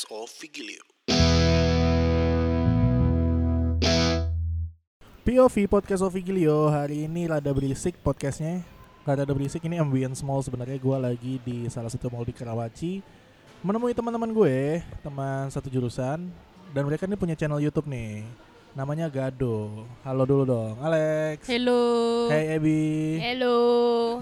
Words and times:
podcast 0.00 0.16
of 0.16 0.32
Vigilio. 0.40 0.82
POV 5.20 5.54
Podcast 5.68 6.00
of 6.00 6.12
Vigilio 6.16 6.72
hari 6.72 7.04
ini 7.04 7.28
rada 7.28 7.52
berisik 7.52 8.00
podcastnya. 8.00 8.64
Rada 9.04 9.28
berisik 9.28 9.60
ini 9.68 9.76
ambience 9.76 10.24
mall 10.24 10.40
sebenarnya. 10.40 10.80
Gue 10.80 10.96
lagi 10.96 11.36
di 11.44 11.68
salah 11.68 11.92
satu 11.92 12.08
mall 12.08 12.24
di 12.24 12.32
Karawaci. 12.32 13.04
Menemui 13.60 13.92
teman-teman 13.92 14.32
gue, 14.32 14.80
teman 15.04 15.52
satu 15.52 15.68
jurusan 15.68 16.32
Dan 16.72 16.82
mereka 16.88 17.04
ini 17.04 17.20
punya 17.20 17.36
channel 17.36 17.60
Youtube 17.60 17.84
nih. 17.84 18.24
Namanya 18.72 19.10
Gado. 19.12 19.84
Halo 20.00 20.24
dulu 20.24 20.48
dong, 20.48 20.80
Alex. 20.80 21.44
Hello. 21.44 22.30
Hey 22.32 22.56
Abby. 22.56 23.20
Hello. 23.20 23.56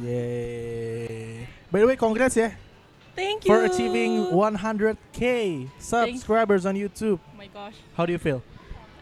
Yeay. 0.02 1.46
By 1.70 1.84
the 1.84 1.86
way, 1.86 1.94
congrats 2.00 2.34
ya 2.34 2.67
Thank 3.18 3.44
you. 3.44 3.50
For 3.50 3.64
achieving 3.66 4.30
100k 4.30 5.66
subscribers 5.78 6.62
on 6.66 6.74
YouTube 6.78 7.18
Oh 7.18 7.36
my 7.36 7.48
gosh. 7.50 7.74
How 7.98 8.06
do 8.06 8.12
you 8.14 8.18
feel? 8.22 8.42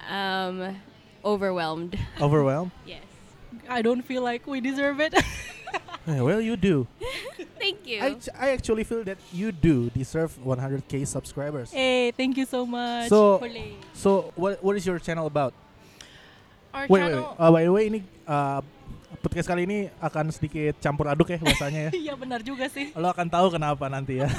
Um, 0.08 0.80
overwhelmed. 1.24 1.98
Overwhelmed? 2.20 2.70
Yes. 2.86 3.02
I 3.68 3.82
don't 3.82 4.00
feel 4.02 4.22
like 4.22 4.46
we 4.46 4.60
deserve 4.60 5.00
it. 5.00 5.12
Well, 6.06 6.40
you 6.40 6.54
do 6.56 6.86
Thank 7.58 7.82
you. 7.84 7.98
I, 7.98 8.14
I 8.38 8.50
actually 8.54 8.84
feel 8.84 9.02
that 9.02 9.18
you 9.34 9.50
do 9.50 9.90
deserve 9.90 10.38
100k 10.38 11.02
subscribers. 11.04 11.72
hey, 11.74 12.12
thank 12.14 12.36
you 12.38 12.46
so 12.46 12.64
much. 12.64 13.08
So- 13.10 13.38
Hooray. 13.42 13.74
So 13.92 14.30
what 14.38 14.62
what 14.62 14.76
is 14.78 14.86
your 14.86 15.02
channel 15.02 15.26
about? 15.26 15.50
Our 16.72 16.86
Wait 16.86 17.02
wait 17.02 17.02
wait. 17.10 17.10
channel. 17.10 17.34
Uh, 17.34 17.50
by 17.50 17.62
the 17.66 17.72
way 17.74 17.90
ini 17.90 18.00
uh, 18.22 18.62
podcast 19.26 19.50
kali 19.50 19.66
ini 19.66 19.90
akan 19.98 20.30
sedikit 20.30 20.78
campur 20.78 21.10
aduk 21.10 21.34
ya 21.34 21.42
bahasanya 21.42 21.90
ya. 21.90 21.92
Iya 22.06 22.14
benar 22.14 22.46
juga 22.46 22.70
sih. 22.70 22.94
Lo 22.94 23.10
akan 23.10 23.26
tahu 23.26 23.58
kenapa 23.58 23.90
nanti 23.90 24.22
ya. 24.22 24.30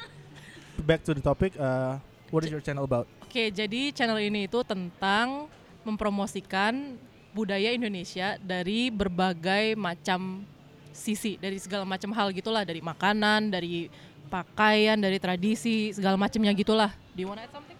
Back 0.88 1.00
to 1.08 1.16
the 1.16 1.24
topic. 1.24 1.56
Uh, 1.56 1.96
what 2.28 2.44
is 2.44 2.52
your 2.52 2.60
channel 2.60 2.84
about? 2.84 3.08
Oke, 3.24 3.48
jadi 3.48 3.88
channel 3.96 4.20
ini 4.20 4.44
itu 4.44 4.60
tentang 4.60 5.48
mempromosikan 5.88 7.00
budaya 7.32 7.72
Indonesia 7.72 8.36
dari 8.36 8.92
berbagai 8.92 9.72
macam 9.80 10.44
sisi, 10.92 11.40
dari 11.40 11.56
segala 11.56 11.88
macam 11.88 12.12
hal 12.12 12.28
gitulah, 12.36 12.68
dari 12.68 12.84
makanan, 12.84 13.48
dari 13.48 13.88
pakaian, 14.28 15.00
dari 15.00 15.16
tradisi, 15.16 15.96
segala 15.96 16.20
macamnya 16.20 16.52
gitulah. 16.52 16.92
Do 17.16 17.24
you 17.24 17.28
wanna 17.32 17.48
add 17.48 17.52
something? 17.56 17.78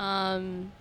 Um, 0.00 0.72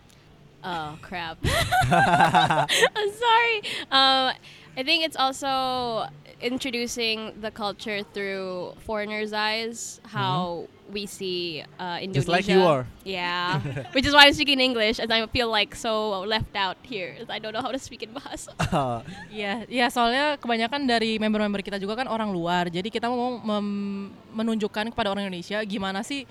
oh 0.68 1.00
crap. 1.02 1.40
I'm 1.88 3.12
sorry. 3.16 3.56
Um, 3.88 4.36
I 4.78 4.84
think 4.84 5.08
it's 5.08 5.16
also 5.18 6.06
introducing 6.38 7.34
the 7.42 7.50
culture 7.50 8.06
through 8.14 8.78
foreigners' 8.86 9.34
eyes, 9.34 9.98
how 10.06 10.68
we 10.94 11.10
see 11.10 11.66
uh, 11.82 11.98
Indonesia. 11.98 12.14
Just 12.14 12.30
like 12.30 12.45
you 12.48 12.62
are. 12.62 12.86
Yeah, 13.02 13.58
which 13.98 14.06
is 14.06 14.14
why 14.14 14.30
I'm 14.30 14.38
speaking 14.38 14.62
English, 14.62 15.02
as 15.02 15.10
I 15.10 15.26
feel 15.34 15.50
like 15.50 15.73
so 15.73 16.22
left 16.30 16.54
out 16.54 16.78
here. 16.86 17.18
I 17.26 17.40
don't 17.42 17.58
know 17.58 17.66
how 17.66 17.73
to 17.73 17.82
speak 17.82 18.04
in 18.06 18.14
Bahasa. 18.14 18.54
Uh, 18.68 19.02
Iya, 19.34 19.66
ya 19.66 19.88
soalnya 19.90 20.38
kebanyakan 20.38 20.86
dari 20.86 21.18
member-member 21.18 21.66
kita 21.66 21.82
juga 21.82 21.98
kan 21.98 22.08
orang 22.12 22.30
luar. 22.30 22.70
Jadi 22.70 22.94
kita 22.94 23.10
mau 23.10 23.40
mem- 23.42 24.14
menunjukkan 24.36 24.94
kepada 24.94 25.10
orang 25.10 25.26
Indonesia 25.26 25.58
gimana 25.66 26.06
sih 26.06 26.28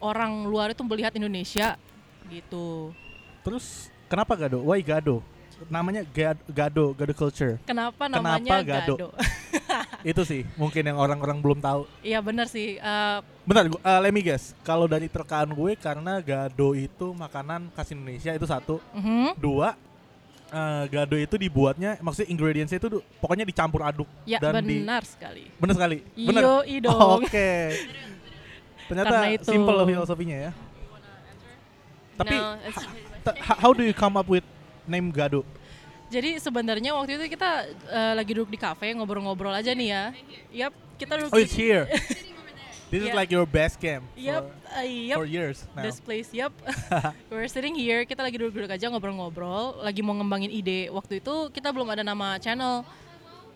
orang 0.00 0.48
luar 0.48 0.72
itu 0.72 0.80
melihat 0.86 1.12
Indonesia 1.12 1.76
gitu. 2.32 2.94
Terus 3.42 3.64
kenapa 4.06 4.34
Gado? 4.34 4.62
Why 4.62 4.80
Gado? 4.80 5.20
Namanya 5.64 6.02
Gad- 6.04 6.42
Gado, 6.44 6.90
Gado 6.90 7.12
Culture. 7.12 7.54
Kenapa 7.62 7.94
Kenapa 8.00 8.34
namanya 8.34 8.58
Gado? 8.60 8.94
Gado? 8.96 9.06
Itu 10.02 10.22
sih 10.22 10.42
mungkin 10.56 10.82
yang 10.82 10.98
orang-orang 10.98 11.38
belum 11.38 11.58
tahu. 11.58 11.86
Iya 12.00 12.18
benar 12.18 12.46
sih. 12.46 12.76
Eh, 12.76 13.18
Bentar, 13.42 13.66
gua- 13.66 13.78
uh, 13.80 14.00
let 14.00 14.10
me 14.10 14.18
guess. 14.20 14.54
Kalau 14.60 14.86
dari 14.86 15.06
terkaan 15.06 15.50
gue 15.50 15.74
karena 15.76 16.18
gado 16.18 16.74
itu 16.74 17.10
makanan 17.12 17.70
khas 17.70 17.90
Indonesia 17.90 18.30
itu 18.30 18.42
satu. 18.42 18.82
mhm. 18.90 19.34
Dua, 19.36 19.78
uh, 20.48 20.84
gado 20.86 21.14
itu 21.14 21.34
dibuatnya, 21.36 21.94
maksudnya 22.00 22.26
ingredientsnya 22.28 22.78
itu 22.78 22.88
pokoknya 23.18 23.42
dicampur 23.44 23.82
aduk. 23.82 24.10
Ya 24.24 24.38
dan 24.38 24.58
di, 24.60 24.82
benar 24.82 25.02
sekali. 25.02 25.46
bener 25.56 25.74
sekali. 25.74 25.96
Bener. 26.16 26.42
Yoi 26.42 26.76
dong. 26.80 26.98
Oh, 26.98 27.18
Oke. 27.22 27.50
Ternyata 28.84 29.14
Karena 29.14 29.30
itu. 29.32 29.46
simple 29.46 29.78
filosofinya 29.84 30.36
ya. 30.40 30.52
Tapi 32.12 32.34
no, 32.34 32.50
how 33.30 33.70
do 33.70 33.82
you 33.86 33.94
come 33.94 34.18
up 34.18 34.26
with 34.26 34.44
name 34.86 35.14
gado? 35.14 35.46
Jadi 36.12 36.36
sebenarnya 36.36 36.92
waktu 36.92 37.16
itu 37.16 37.24
kita 37.38 37.72
eh, 37.88 38.12
lagi 38.12 38.36
duduk 38.36 38.52
di 38.52 38.60
kafe 38.60 38.92
ngobrol-ngobrol 38.92 39.54
aja 39.54 39.72
nih 39.72 39.88
ya. 39.88 40.04
Yap, 40.52 40.72
kita 41.00 41.12
duduk 41.16 41.32
Oh, 41.32 41.40
it's 41.40 41.56
here. 41.56 41.88
This 42.92 43.08
is 43.08 43.08
Yeah. 43.08 43.16
like 43.16 43.32
your 43.32 43.48
best 43.48 43.80
camp 43.80 44.04
Yap, 44.12 44.44
for, 44.44 44.84
eh, 44.84 45.08
yap. 45.08 45.16
for 45.16 45.24
years 45.24 45.64
now. 45.72 45.80
This 45.80 45.96
place, 45.96 46.28
yep. 46.28 46.52
We're 47.32 47.48
sitting 47.48 47.72
here, 47.72 48.04
kita 48.04 48.20
lagi 48.20 48.36
duduk-duduk 48.36 48.68
aja 48.68 48.92
ngobrol-ngobrol, 48.92 49.80
lagi 49.80 50.04
mau 50.04 50.12
ngembangin 50.12 50.52
ide. 50.52 50.92
Waktu 50.92 51.24
itu 51.24 51.48
kita 51.56 51.72
belum 51.72 51.88
ada 51.88 52.04
nama 52.04 52.36
channel. 52.36 52.84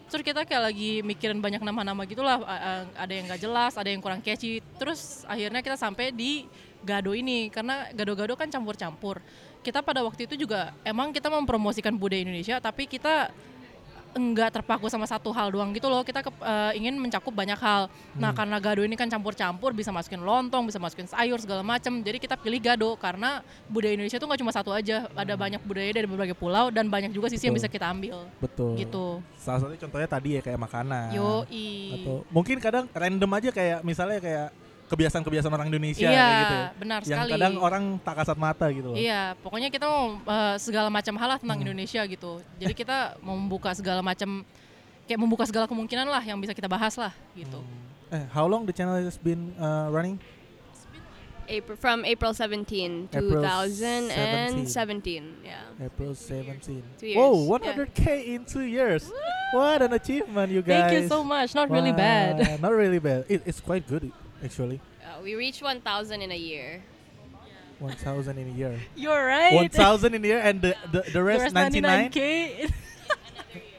Terus 0.09 0.25
kita 0.25 0.49
kayak 0.49 0.73
lagi 0.73 1.05
mikirin 1.05 1.45
banyak 1.45 1.61
nama-nama 1.61 2.09
gitulah, 2.09 2.41
ada 2.97 3.13
yang 3.13 3.29
gak 3.29 3.43
jelas, 3.43 3.77
ada 3.77 3.93
yang 3.93 4.01
kurang 4.01 4.25
catchy. 4.25 4.65
Terus 4.81 5.29
akhirnya 5.29 5.61
kita 5.61 5.77
sampai 5.77 6.17
di 6.17 6.49
Gado 6.87 7.13
ini 7.19 7.51
karena 7.51 7.91
gado-gado 7.91 8.39
kan 8.39 8.47
campur-campur. 8.47 9.19
Kita 9.67 9.83
pada 9.83 10.07
waktu 10.07 10.31
itu 10.31 10.47
juga 10.47 10.71
emang 10.87 11.11
kita 11.11 11.27
mempromosikan 11.27 11.91
budaya 11.99 12.23
Indonesia, 12.23 12.63
tapi 12.63 12.87
kita 12.87 13.35
enggak 14.17 14.49
terpaku 14.49 14.89
sama 14.89 15.05
satu 15.05 15.29
hal 15.29 15.51
doang 15.53 15.75
gitu 15.77 15.91
loh. 15.93 16.01
Kita 16.07 16.23
ke- 16.25 16.33
eh, 16.33 16.73
ingin 16.81 16.97
mencakup 16.97 17.35
banyak 17.35 17.59
hal. 17.59 17.91
Nah, 18.17 18.31
Hmm. 18.33 18.39
karena 18.39 18.57
gado 18.63 18.81
ini 18.81 18.97
kan 18.97 19.11
campur-campur, 19.11 19.77
bisa 19.77 19.93
masukin 19.93 20.23
lontong, 20.25 20.65
bisa 20.71 20.81
masukin 20.81 21.05
sayur 21.05 21.37
segala 21.37 21.61
macam. 21.61 22.01
Jadi 22.01 22.17
kita 22.23 22.39
pilih 22.39 22.63
gado 22.63 22.97
karena 22.97 23.43
budaya 23.69 23.93
Indonesia 23.93 24.17
itu 24.17 24.25
nggak 24.25 24.41
cuma 24.41 24.53
satu 24.55 24.71
aja. 24.73 25.11
Ada 25.13 25.35
banyak 25.37 25.61
budaya 25.67 25.91
dari 25.93 26.07
berbagai 26.09 26.33
pulau 26.39 26.73
dan 26.73 26.89
banyak 26.89 27.13
juga 27.13 27.29
sisi 27.29 27.51
yang 27.51 27.59
Betul. 27.59 27.69
bisa 27.69 27.75
kita 27.75 27.87
ambil. 27.93 28.17
Betul. 28.41 28.73
Gitu. 28.81 29.07
Salah 29.37 29.59
satunya 29.61 29.81
contohnya 29.85 30.09
tadi 30.09 30.29
ya 30.39 30.41
kayak 30.41 30.61
makanan. 30.65 31.11
Yoi. 31.13 31.69
Atau 32.01 32.25
mungkin 32.33 32.57
kadang 32.57 32.89
random 32.95 33.31
aja 33.37 33.51
kayak 33.53 33.85
misalnya 33.85 34.23
kayak 34.23 34.49
kebiasaan-kebiasaan 34.87 35.51
orang 35.51 35.67
Indonesia 35.69 36.07
Iya, 36.07 36.17
kayak 36.17 36.39
gitu 36.39 36.55
ya. 36.55 36.67
benar 36.79 36.99
Yang 37.03 37.09
sekali. 37.11 37.31
kadang 37.35 37.53
orang 37.59 37.85
tak 38.01 38.15
kasat 38.17 38.37
mata 38.37 38.67
gitu 38.71 38.87
loh. 38.91 38.97
Iya, 38.97 39.35
pokoknya 39.43 39.69
kita 39.69 39.85
mau 39.85 40.17
eh, 40.17 40.55
segala 40.57 40.89
macam 40.89 41.15
hal 41.17 41.29
lah 41.29 41.39
tentang 41.39 41.59
Hmm. 41.59 41.65
Indonesia 41.67 42.01
gitu. 42.05 42.31
Jadi 42.57 42.73
kita 42.73 43.17
mau 43.19 43.35
membuka 43.35 43.73
segala 43.73 44.01
macam 44.01 44.45
kayak 45.07 45.19
membuka 45.19 45.45
segala 45.45 45.65
kemungkinan 45.67 46.07
lah 46.07 46.21
yang 46.21 46.39
bisa 46.39 46.51
kita 46.51 46.67
bahas 46.67 46.95
lah 46.95 47.11
gitu. 47.35 47.59
Hmm. 47.59 48.15
Eh, 48.15 48.25
how 48.31 48.47
long 48.47 48.63
the 48.63 48.71
channel 48.71 48.95
has 48.97 49.17
been 49.17 49.51
uh, 49.57 49.89
running? 49.91 50.17
April, 51.47 51.79
from 51.79 52.03
April 52.03 52.35
17, 52.35 53.07
April 53.07 53.39
2017. 53.39 55.47
Yeah. 55.47 55.63
April 55.79 56.11
17. 56.15 56.83
Two 56.99 57.07
years. 57.07 57.15
Whoa, 57.15 57.59
Yeah. 57.63 57.87
100k 57.87 58.03
in 58.27 58.43
two 58.45 58.67
years. 58.67 59.07
What 59.55 59.79
an 59.79 59.95
achievement, 59.95 60.51
you 60.51 60.63
guys. 60.63 60.91
Thank 60.91 61.03
you 61.03 61.09
so 61.09 61.23
much. 61.23 61.55
Not 61.55 61.71
really 61.71 61.93
bad. 61.95 62.43
Wow, 62.43 62.57
Not 62.67 62.73
really 62.75 62.99
bad. 62.99 63.27
It, 63.29 63.47
it's 63.47 63.61
quite 63.63 63.87
good 63.87 64.11
actually. 64.45 64.81
Uh, 65.03 65.23
we 65.23 65.35
reached 65.35 65.63
1,000 65.63 66.23
in 66.23 66.31
a 66.33 66.37
year. 66.37 66.83
1,000 67.79 68.39
in 68.39 68.49
a 68.49 68.51
year. 68.53 68.81
You're 68.97 69.25
right. 69.27 69.55
1,000 69.55 70.15
in 70.15 70.25
a 70.25 70.27
year 70.27 70.41
and 70.41 70.63
the 70.63 70.75
the, 70.93 71.03
the 71.03 71.11
The 71.11 71.23
rest, 71.23 71.43
rest 71.43 71.55
99. 71.55 72.11
99k. 72.11 72.73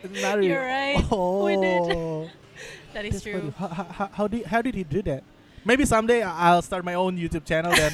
Not 0.22 0.38
really. 0.38 0.48
You're 0.48 0.62
right. 0.62 1.04
We 1.12 1.56
did. 1.58 1.82
Oh. 1.98 2.30
that 2.94 3.06
is 3.06 3.14
That's 3.14 3.24
true. 3.24 3.54
How, 3.58 3.68
how, 3.68 3.84
how, 3.84 4.10
how 4.14 4.28
did 4.28 4.46
how 4.46 4.62
did 4.62 4.76
he 4.76 4.84
do 4.84 5.02
that? 5.04 5.24
Maybe 5.66 5.86
someday 5.86 6.22
I- 6.22 6.50
I'll 6.54 6.62
start 6.62 6.86
my 6.86 6.94
own 6.94 7.18
YouTube 7.18 7.46
channel 7.46 7.72
then. 7.74 7.94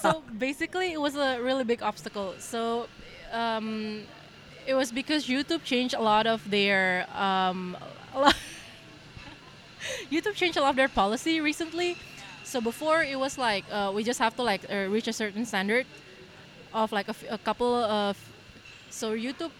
so 0.00 0.22
basically, 0.38 0.92
it 0.92 1.00
was 1.00 1.16
a 1.16 1.40
really 1.40 1.64
big 1.64 1.82
obstacle. 1.82 2.34
So 2.38 2.86
um, 3.32 4.02
it 4.66 4.74
was 4.74 4.90
because 4.92 5.26
YouTube 5.26 5.64
changed 5.64 5.94
a 5.94 6.00
lot 6.00 6.26
of 6.26 6.48
their 6.50 7.06
um, 7.14 7.76
a 8.14 8.20
lot 8.20 8.36
YouTube 10.08 10.34
changed 10.34 10.56
a 10.56 10.62
lot 10.62 10.72
of 10.72 10.78
their 10.78 10.90
policy 10.90 11.40
recently. 11.40 11.96
So 12.44 12.60
before 12.60 13.02
it 13.02 13.16
was 13.16 13.36
like 13.36 13.64
uh, 13.68 13.90
we 13.90 14.04
just 14.04 14.20
have 14.20 14.36
to 14.36 14.44
like 14.44 14.62
uh, 14.68 14.86
reach 14.88 15.08
a 15.08 15.16
certain 15.16 15.44
standard 15.44 15.88
of 16.70 16.92
like 16.92 17.08
a, 17.08 17.16
f- 17.16 17.30
a 17.30 17.40
couple 17.40 17.72
of 17.72 18.14
so 18.90 19.16
YouTube 19.16 19.50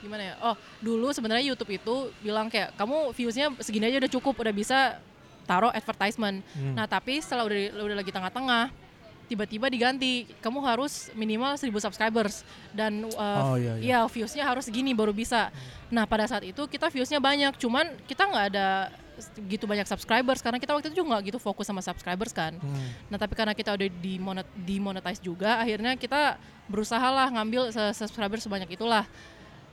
gimana 0.00 0.32
ya? 0.32 0.34
Oh 0.40 0.56
dulu 0.80 1.12
sebenarnya 1.12 1.44
YouTube 1.44 1.76
itu 1.76 2.08
bilang 2.24 2.48
kayak 2.48 2.72
kamu 2.74 3.12
viewsnya 3.12 3.52
segini 3.60 3.92
aja 3.92 4.00
udah 4.00 4.12
cukup, 4.16 4.34
udah 4.40 4.54
bisa 4.54 4.96
taruh 5.44 5.68
advertisement. 5.68 6.40
Hmm. 6.56 6.72
Nah 6.72 6.88
tapi 6.88 7.20
setelah 7.20 7.44
udah 7.44 7.58
udah 7.84 7.96
lagi 8.00 8.08
tengah-tengah, 8.08 8.72
tiba-tiba 9.28 9.68
diganti, 9.68 10.24
kamu 10.40 10.58
harus 10.64 11.12
minimal 11.12 11.52
1000 11.52 11.68
subscribers 11.84 12.42
dan 12.72 13.12
uh, 13.12 13.52
Oh, 13.52 13.56
iya, 13.60 13.76
iya. 13.76 14.00
ya 14.00 14.08
viewsnya 14.08 14.42
harus 14.42 14.64
segini 14.64 14.96
baru 14.96 15.12
bisa. 15.12 15.52
Nah 15.92 16.08
pada 16.08 16.24
saat 16.24 16.48
itu 16.48 16.64
kita 16.64 16.88
viewsnya 16.88 17.20
banyak, 17.20 17.60
cuman 17.60 17.92
kita 18.08 18.24
nggak 18.24 18.46
ada 18.56 18.88
gitu 19.48 19.64
banyak 19.68 19.86
subscribers 19.86 20.40
karena 20.40 20.58
kita 20.58 20.72
waktu 20.72 20.92
itu 20.92 21.02
juga 21.02 21.16
nggak 21.16 21.34
gitu 21.34 21.38
fokus 21.38 21.68
sama 21.68 21.84
subscribers 21.84 22.32
kan. 22.32 22.56
Hmm. 22.56 22.88
Nah 23.12 23.18
tapi 23.20 23.36
karena 23.36 23.52
kita 23.52 23.76
udah 23.76 23.88
dimonet 24.00 24.48
dimonetize 24.54 25.20
juga, 25.20 25.60
akhirnya 25.60 25.96
kita 25.96 26.40
berusaha 26.70 27.08
lah 27.12 27.28
ngambil 27.30 27.72
subscriber 27.92 28.38
sebanyak 28.40 28.72
itulah. 28.72 29.04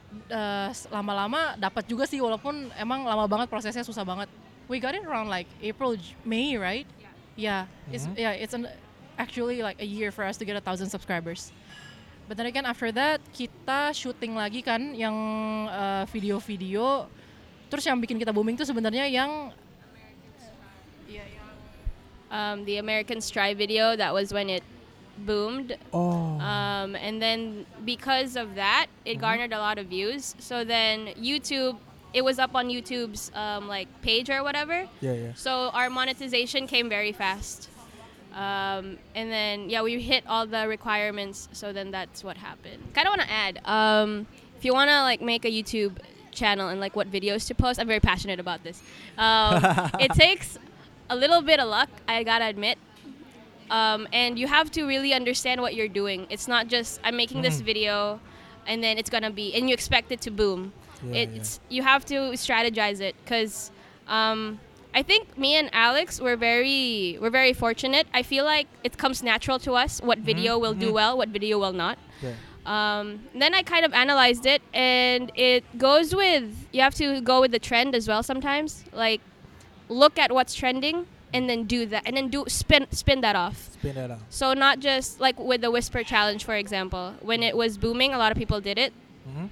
Eh, 0.07 0.69
lama-lama 0.88 1.59
dapat 1.59 1.83
juga 1.83 2.07
sih 2.07 2.23
walaupun 2.23 2.71
emang 2.79 3.03
lama 3.03 3.27
banget 3.27 3.51
prosesnya 3.51 3.83
susah 3.83 4.07
banget 4.07 4.31
we 4.71 4.79
got 4.79 4.95
it 4.95 5.03
around 5.03 5.27
like 5.27 5.47
April, 5.63 5.95
May, 6.23 6.55
right? 6.59 6.88
Yeah. 7.35 7.67
It's 7.91 8.07
Mhm. 8.07 8.15
yeah. 8.19 8.35
It's 8.35 8.53
an 8.53 8.67
actually 9.15 9.63
like 9.63 9.79
a 9.79 9.88
year 9.88 10.11
for 10.11 10.23
us 10.27 10.38
to 10.38 10.45
get 10.45 10.55
a 10.55 10.63
thousand 10.63 10.91
subscribers. 10.91 11.51
But 12.27 12.35
then 12.35 12.47
again, 12.51 12.67
after 12.67 12.91
that 12.91 13.23
kita 13.31 13.95
syuting 13.95 14.35
lagi 14.35 14.59
kan 14.59 14.91
yang 14.94 15.15
uh, 15.71 16.03
video-video. 16.11 17.07
Terus 17.68 17.84
yang 17.86 18.00
bikin 18.00 18.16
kita 18.18 18.31
booming 18.31 18.56
tuh 18.56 18.66
sebenarnya 18.68 19.08
yang 19.08 19.52
Um, 22.28 22.66
the 22.68 22.75
American 22.75 23.22
Strive 23.24 23.56
video, 23.58 23.96
that 23.96 24.12
was 24.14 24.34
when 24.36 24.50
it 24.52 24.60
boomed. 25.24 25.78
Oh. 25.96 26.36
Um, 26.44 26.92
and 27.00 27.22
then 27.22 27.66
because 27.88 28.36
of 28.36 28.56
that, 28.60 28.88
it 29.08 29.16
Mhm. 29.16 29.22
garnered 29.22 29.54
a 29.56 29.60
lot 29.64 29.80
of 29.80 29.88
views. 29.88 30.36
So 30.38 30.68
then 30.68 31.16
YouTube, 31.16 31.80
it 32.12 32.28
was 32.28 32.36
up 32.38 32.52
on 32.54 32.68
YouTube's 32.68 33.31
um, 33.31 33.72
like 33.72 33.88
page 34.04 34.30
or 34.30 34.44
whatever. 34.44 34.92
yeah, 35.00 35.14
yeah. 35.16 35.31
So 35.40 35.72
our 35.72 35.90
monetization 35.90 36.68
came 36.68 36.90
very 36.92 37.16
fast. 37.16 37.69
Um, 38.36 39.00
and 39.16 39.31
then 39.31 39.69
yeah, 39.72 39.81
we 39.81 39.96
hit 40.04 40.28
all 40.28 40.44
the 40.46 40.68
requirements. 40.68 41.48
So 41.56 41.72
then 41.72 41.92
that's 41.96 42.28
what 42.28 42.36
happened. 42.36 42.92
Kind 42.92 43.08
of 43.08 43.16
want 43.16 43.24
to 43.24 43.31
add, 43.31 43.64
um, 43.64 44.28
if 44.60 44.66
you 44.68 44.74
want 44.75 44.92
to 44.92 45.00
like 45.08 45.24
make 45.24 45.48
a 45.48 45.50
YouTube 45.50 45.96
channel 46.42 46.68
and 46.72 46.80
like 46.86 46.95
what 47.00 47.07
videos 47.18 47.48
to 47.50 47.54
post, 47.56 47.80
I'm 47.80 47.88
very 47.88 48.00
passionate 48.12 48.39
about 48.39 48.60
this. 48.68 48.78
Um, 49.25 49.54
it 50.06 50.12
takes 50.25 50.48
a 51.10 51.16
little 51.24 51.42
bit 51.42 51.60
of 51.63 51.68
luck, 51.78 51.89
I 52.07 52.24
gotta 52.31 52.45
admit. 52.45 52.78
Um, 53.69 54.07
and 54.13 54.39
you 54.39 54.48
have 54.48 54.72
to 54.78 54.86
really 54.94 55.13
understand 55.13 55.62
what 55.62 55.75
you're 55.75 55.89
doing. 56.01 56.19
It's 56.30 56.48
not 56.48 56.68
just 56.75 57.00
I'm 57.04 57.18
making 57.18 57.42
this 57.42 57.57
Mhm. 57.62 57.66
video, 57.72 58.19
and 58.69 58.78
then 58.84 58.98
it's 58.98 59.10
gonna 59.10 59.31
be, 59.42 59.54
and 59.56 59.68
you 59.69 59.74
expect 59.74 60.12
it 60.16 60.22
to 60.28 60.31
boom 60.31 60.72
Yeah, 61.04 61.28
it's 61.38 61.60
you 61.75 61.81
have 61.84 62.04
to 62.13 62.16
strategize 62.45 63.00
it 63.01 63.16
because 63.24 63.72
um, 64.07 64.60
I 65.00 65.04
think 65.04 65.38
me 65.38 65.51
and 65.60 65.69
Alex 65.74 66.19
were 66.25 66.38
very 66.50 67.18
we're 67.22 67.36
very 67.42 67.54
fortunate. 67.54 68.06
I 68.19 68.24
feel 68.24 68.45
like 68.45 68.68
it 68.88 68.94
comes 68.98 69.22
natural 69.22 69.60
to 69.68 69.72
us 69.83 70.00
what 70.10 70.18
video 70.31 70.57
will 70.63 70.74
do 70.74 70.90
mhm. 70.90 70.94
well, 71.00 71.13
what 71.19 71.30
video 71.30 71.56
will 71.63 71.74
not. 71.86 71.98
yeah. 72.24 72.33
Um, 72.68 73.22
then 73.34 73.54
I 73.56 73.64
kind 73.64 73.86
of 73.86 73.94
analyzed 73.94 74.46
it, 74.46 74.62
and 74.74 75.31
it 75.36 75.64
goes 75.78 76.14
with 76.14 76.44
you 76.74 76.81
have 76.81 76.94
to 76.96 77.22
go 77.22 77.40
with 77.42 77.52
the 77.52 77.60
trend 77.60 77.96
as 77.96 78.08
well 78.08 78.22
sometimes. 78.22 78.84
Like 78.92 79.22
look 79.90 80.19
at 80.19 80.34
what's 80.34 80.54
trending 80.54 81.08
and 81.34 81.50
then 81.50 81.64
do 81.64 81.86
that, 81.86 82.04
and 82.06 82.16
then 82.18 82.28
do 82.28 82.44
spin 82.48 82.86
spin 82.92 83.22
that 83.22 83.36
off. 83.38 83.72
Spin 83.72 83.96
that 83.96 84.12
out. 84.12 84.19
So 84.30 84.54
not 84.54 84.80
just 84.80 85.19
like 85.22 85.40
with 85.40 85.62
the 85.62 85.72
whisper 85.72 86.04
challenge, 86.04 86.44
for 86.44 86.56
example, 86.56 87.14
when 87.22 87.42
it 87.42 87.56
was 87.56 87.78
booming, 87.78 88.14
a 88.14 88.18
lot 88.18 88.31
of 88.34 88.38
people 88.38 88.60
did 88.60 88.78
it. 88.78 88.92
Mhm. 89.30 89.50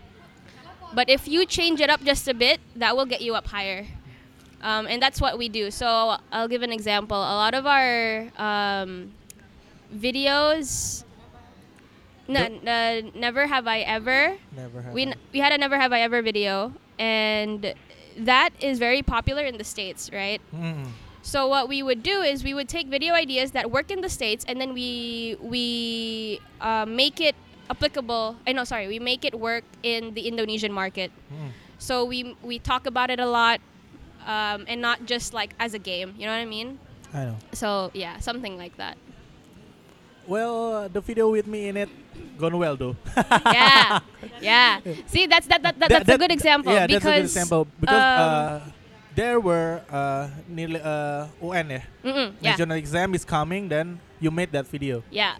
But 0.94 1.10
if 1.10 1.28
you 1.28 1.46
change 1.46 1.80
it 1.80 1.90
up 1.90 2.02
just 2.04 2.28
a 2.28 2.34
bit, 2.34 2.60
that 2.76 2.96
will 2.98 3.06
get 3.06 3.22
you 3.22 3.34
up 3.36 3.48
higher. 3.48 3.88
Um, 4.62 4.88
and 4.88 5.02
that's 5.02 5.22
what 5.22 5.38
we 5.38 5.48
do. 5.48 5.72
So 5.72 6.18
I'll 6.34 6.48
give 6.50 6.64
an 6.64 6.72
example. 6.74 7.18
A 7.18 7.36
lot 7.44 7.54
of 7.54 7.66
our 7.66 8.28
um, 8.38 9.12
videos, 9.96 11.05
n- 12.30 12.60
n- 12.68 13.12
never 13.16 13.48
have 13.48 13.68
I 13.68 13.80
ever. 13.80 14.38
Never 14.56 14.82
had. 14.82 14.94
We 14.94 15.14
we 15.34 15.40
had 15.40 15.52
a 15.54 15.58
never 15.58 15.78
have 15.80 15.94
I 15.94 16.02
ever 16.02 16.22
video, 16.22 16.74
and 17.00 17.74
that 18.18 18.50
is 18.60 18.80
very 18.80 19.02
popular 19.02 19.44
in 19.44 19.58
the 19.58 19.64
states, 19.64 20.10
right? 20.14 20.42
Mm. 20.54 20.88
So 21.22 21.48
what 21.48 21.68
we 21.68 21.82
would 21.82 22.04
do 22.04 22.22
is 22.22 22.44
we 22.44 22.54
would 22.54 22.70
take 22.70 22.88
video 22.88 23.14
ideas 23.14 23.52
that 23.52 23.72
work 23.72 23.90
in 23.90 24.02
the 24.02 24.10
states, 24.10 24.46
and 24.48 24.62
then 24.62 24.74
we 24.74 25.38
we 25.42 26.40
uh, 26.62 26.86
make 26.86 27.20
it 27.20 27.36
applicable. 27.70 28.38
I 28.46 28.54
know, 28.54 28.64
sorry, 28.64 28.88
we 28.88 29.00
make 29.00 29.26
it 29.26 29.34
work 29.34 29.64
in 29.82 30.14
the 30.14 30.28
Indonesian 30.28 30.72
market. 30.72 31.12
Mm. 31.34 31.50
So 31.80 32.06
we 32.06 32.36
we 32.44 32.60
talk 32.60 32.86
about 32.86 33.10
it 33.10 33.20
a 33.20 33.26
lot, 33.26 33.60
um, 34.26 34.66
and 34.68 34.82
not 34.82 35.06
just 35.06 35.34
like 35.34 35.54
as 35.60 35.74
a 35.74 35.80
game. 35.80 36.14
You 36.18 36.26
know 36.26 36.34
what 36.34 36.42
I 36.42 36.46
mean? 36.46 36.80
I 37.14 37.26
know. 37.26 37.38
So 37.54 37.92
yeah, 37.94 38.20
something 38.20 38.58
like 38.58 38.78
that. 38.78 38.98
Well, 40.28 40.74
uh, 40.74 40.88
the 40.88 41.02
video 41.02 41.30
with 41.30 41.48
me 41.48 41.68
in 41.70 41.78
it 41.78 41.90
gone 42.38 42.58
well 42.58 42.76
though. 42.76 42.96
Yeah, 43.52 44.00
yeah. 44.42 44.80
See, 45.08 45.26
that's 45.28 45.48
that, 45.48 45.62
that, 45.64 45.80
that 45.80 45.90
That- 45.90 46.06
that's 46.06 46.16
a 46.16 46.18
good 46.18 46.32
example 46.32 46.74
yeah, 46.74 46.88
because 46.88 47.04
that's 47.04 47.06
a 47.06 47.20
good 47.20 47.26
example 47.26 47.68
because 47.80 48.04
um, 48.04 48.22
uh, 48.22 48.60
there 49.16 49.40
were 49.40 49.82
uh, 49.90 50.28
nilai 50.52 50.82
uh, 50.84 51.28
UN 51.42 51.70
ya, 51.70 51.80
mm-mm, 52.04 52.34
yeah, 52.42 52.52
national 52.52 52.78
exam 52.78 53.16
is 53.16 53.24
coming. 53.24 53.70
Then 53.70 54.00
you 54.20 54.32
made 54.32 54.52
that 54.52 54.68
video. 54.68 55.04
yeah, 55.12 55.38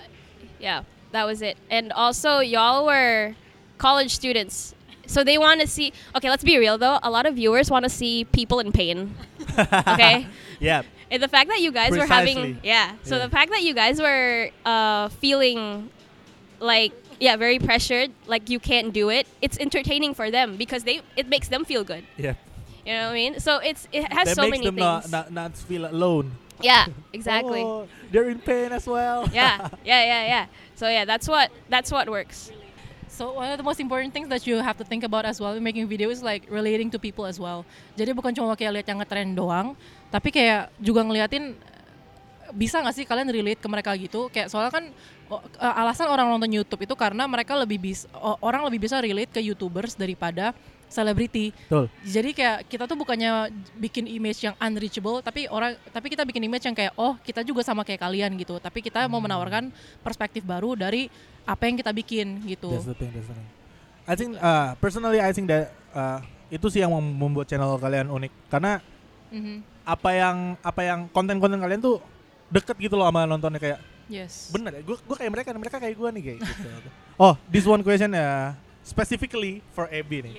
yeah. 0.60 0.84
That 1.12 1.24
was 1.26 1.42
it. 1.42 1.56
And 1.72 1.92
also, 1.94 2.40
y'all 2.40 2.86
were 2.86 3.36
college 3.78 4.12
students. 4.16 4.76
So 5.08 5.24
they 5.24 5.38
want 5.38 5.62
to 5.62 5.68
see. 5.68 5.94
Okay, 6.16 6.30
let's 6.30 6.44
be 6.44 6.58
real 6.58 6.78
though. 6.78 7.00
A 7.04 7.10
lot 7.12 7.26
of 7.26 7.36
viewers 7.36 7.70
want 7.72 7.84
to 7.84 7.90
see 7.94 8.26
people 8.26 8.60
in 8.60 8.72
pain. 8.72 9.16
Okay. 9.56 10.28
yeah. 10.60 10.82
And 11.12 11.22
the 11.24 11.30
fact 11.30 11.48
that 11.50 11.62
you 11.62 11.72
guys 11.72 11.92
were 11.96 12.08
having, 12.10 12.60
yeah. 12.64 12.98
So 13.04 13.16
Yeah. 13.16 13.24
the 13.26 13.32
fact 13.32 13.52
that 13.52 13.62
you 13.62 13.74
guys 13.78 14.02
were 14.02 14.50
uh, 14.66 15.08
feeling 15.22 15.90
like, 16.60 16.94
yeah, 17.20 17.36
very 17.36 17.60
pressured, 17.60 18.12
like 18.28 18.50
you 18.50 18.60
can't 18.60 18.94
do 18.94 19.10
it. 19.10 19.28
It's 19.42 19.58
entertaining 19.58 20.14
for 20.14 20.32
them 20.32 20.58
because 20.58 20.84
they 20.84 21.02
it 21.16 21.28
makes 21.28 21.48
them 21.48 21.66
feel 21.66 21.84
good. 21.84 22.04
Yeah. 22.18 22.36
You 22.86 22.94
know 22.94 23.10
what 23.10 23.12
I 23.12 23.14
mean? 23.14 23.40
So 23.40 23.58
it's 23.58 23.88
it 23.92 24.12
has 24.14 24.30
that 24.30 24.36
so 24.36 24.42
makes 24.44 24.62
many 24.62 24.66
them 24.66 24.76
not, 24.76 25.04
things. 25.04 25.12
not 25.12 25.32
not 25.32 25.52
feel 25.58 25.90
alone. 25.90 26.32
yeah, 26.62 26.86
oh, 26.90 26.94
exactly. 27.12 27.64
Oh, 27.64 27.88
they're 28.12 28.30
in 28.30 28.40
pain 28.40 28.72
as 28.72 28.88
well. 28.88 29.28
Yeah, 29.34 29.70
yeah, 29.84 30.04
yeah, 30.12 30.24
yeah. 30.28 30.46
So 30.76 30.88
yeah, 30.88 31.04
that's 31.04 31.28
what 31.28 31.52
that's 31.68 31.92
what 31.92 32.08
works. 32.08 32.52
So 33.10 33.32
one 33.32 33.48
of 33.50 33.58
the 33.58 33.64
most 33.64 33.80
important 33.80 34.12
things 34.12 34.28
that 34.28 34.46
you 34.46 34.60
have 34.60 34.78
to 34.78 34.84
think 34.84 35.04
about 35.04 35.24
as 35.24 35.40
well 35.40 35.54
in 35.54 35.64
making 35.64 35.88
video 35.88 36.10
is 36.12 36.22
like 36.22 36.44
relating 36.52 36.92
to 36.92 37.00
people 37.00 37.26
as 37.26 37.40
well. 37.40 37.64
Jadi 37.96 38.12
bukan 38.12 38.36
cuma 38.36 38.60
kayak 38.60 38.72
lihat 38.76 38.88
yang 38.92 39.00
ngetren 39.00 39.32
doang, 39.32 39.68
tapi 40.12 40.36
kayak 40.36 40.68
juga 40.84 41.02
ngeliatin 41.08 41.56
bisa 42.54 42.84
nggak 42.84 42.96
sih 42.96 43.06
kalian 43.08 43.30
relate 43.32 43.62
ke 43.62 43.68
mereka 43.72 43.96
gitu? 43.98 44.30
Kayak 44.30 44.54
soalnya 44.54 44.70
kan 44.74 44.86
eh, 45.32 45.74
alasan 45.82 46.12
orang 46.12 46.30
nonton 46.30 46.52
YouTube 46.52 46.86
itu 46.86 46.94
karena 46.94 47.26
mereka 47.26 47.58
lebih 47.58 47.82
bisa 47.82 48.06
orang 48.44 48.68
lebih 48.70 48.86
bisa 48.86 49.02
relate 49.02 49.32
ke 49.34 49.42
YouTubers 49.42 49.98
daripada 49.98 50.54
selebriti. 50.86 51.50
Jadi 52.06 52.30
kayak 52.32 52.70
kita 52.70 52.86
tuh 52.86 52.94
bukannya 52.94 53.50
bikin 53.76 54.06
image 54.06 54.46
yang 54.46 54.54
unreachable, 54.62 55.20
tapi 55.20 55.50
orang 55.50 55.74
tapi 55.90 56.14
kita 56.14 56.22
bikin 56.24 56.46
image 56.46 56.66
yang 56.70 56.78
kayak 56.78 56.94
oh 56.96 57.18
kita 57.26 57.42
juga 57.42 57.66
sama 57.66 57.82
kayak 57.82 58.06
kalian 58.06 58.38
gitu. 58.38 58.62
Tapi 58.62 58.86
kita 58.86 59.10
mau 59.10 59.18
menawarkan 59.20 59.74
perspektif 60.06 60.46
baru 60.46 60.78
dari 60.78 61.10
apa 61.44 61.66
yang 61.66 61.76
kita 61.82 61.92
bikin 61.92 62.46
gitu. 62.46 62.70
That's 62.70 62.86
the 62.86 62.98
thing. 62.98 63.12
That's 63.12 63.28
the 63.28 63.36
thing. 63.36 63.50
I 64.06 64.14
think 64.14 64.38
uh, 64.38 64.78
personally 64.78 65.18
I 65.18 65.34
think 65.34 65.50
that 65.50 65.74
uh, 65.98 66.22
itu 66.54 66.70
sih 66.70 66.86
yang 66.86 66.94
mem- 66.94 67.18
membuat 67.18 67.50
channel 67.50 67.82
kalian 67.82 68.14
unik 68.14 68.32
karena 68.54 68.78
Mhm. 69.34 69.66
apa 69.84 70.10
yang 70.14 70.38
apa 70.62 70.82
yang 70.86 71.00
konten-konten 71.10 71.58
kalian 71.58 71.82
tuh 71.82 71.98
deket 72.50 72.78
gitu 72.80 72.96
loh 72.96 73.08
sama 73.08 73.26
nontonnya 73.26 73.58
kayak 73.60 73.80
Yes. 74.06 74.54
bener 74.54 74.70
ya 74.78 74.82
gue 74.86 74.98
gue 75.02 75.16
kayak 75.18 75.32
mereka 75.34 75.50
mereka 75.58 75.78
kayak 75.82 75.98
gue 75.98 76.10
nih 76.14 76.22
kayak 76.22 76.38
gitu. 76.46 76.90
oh 77.26 77.34
this 77.50 77.66
one 77.66 77.82
question 77.82 78.14
ya 78.14 78.54
specifically 78.86 79.66
for 79.74 79.90
Abby 79.90 80.22
nih 80.30 80.36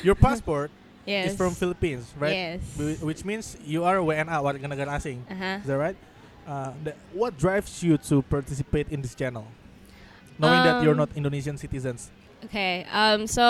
your 0.00 0.16
passport 0.16 0.72
Yes. 1.08 1.32
is 1.32 1.36
from 1.36 1.52
Philippines 1.52 2.08
right 2.16 2.56
Yes. 2.56 2.60
Wh- 2.76 3.00
which 3.04 3.24
means 3.24 3.56
you 3.64 3.84
are 3.84 4.00
WNA 4.00 4.36
warga 4.40 4.64
negara 4.64 4.96
asing 4.96 5.20
Uh-huh. 5.28 5.60
is 5.60 5.68
that 5.68 5.76
right 5.76 5.98
uh, 6.48 6.72
the, 6.80 6.92
what 7.12 7.36
drives 7.36 7.84
you 7.84 8.00
to 8.08 8.24
participate 8.24 8.88
in 8.88 9.04
this 9.04 9.12
channel 9.12 9.44
knowing 10.40 10.64
that 10.64 10.80
you're 10.80 10.96
Um, 10.96 11.04
not 11.04 11.10
Indonesian 11.12 11.60
citizens 11.60 12.08
Okay. 12.40 12.88
Um. 12.88 13.28
So 13.28 13.44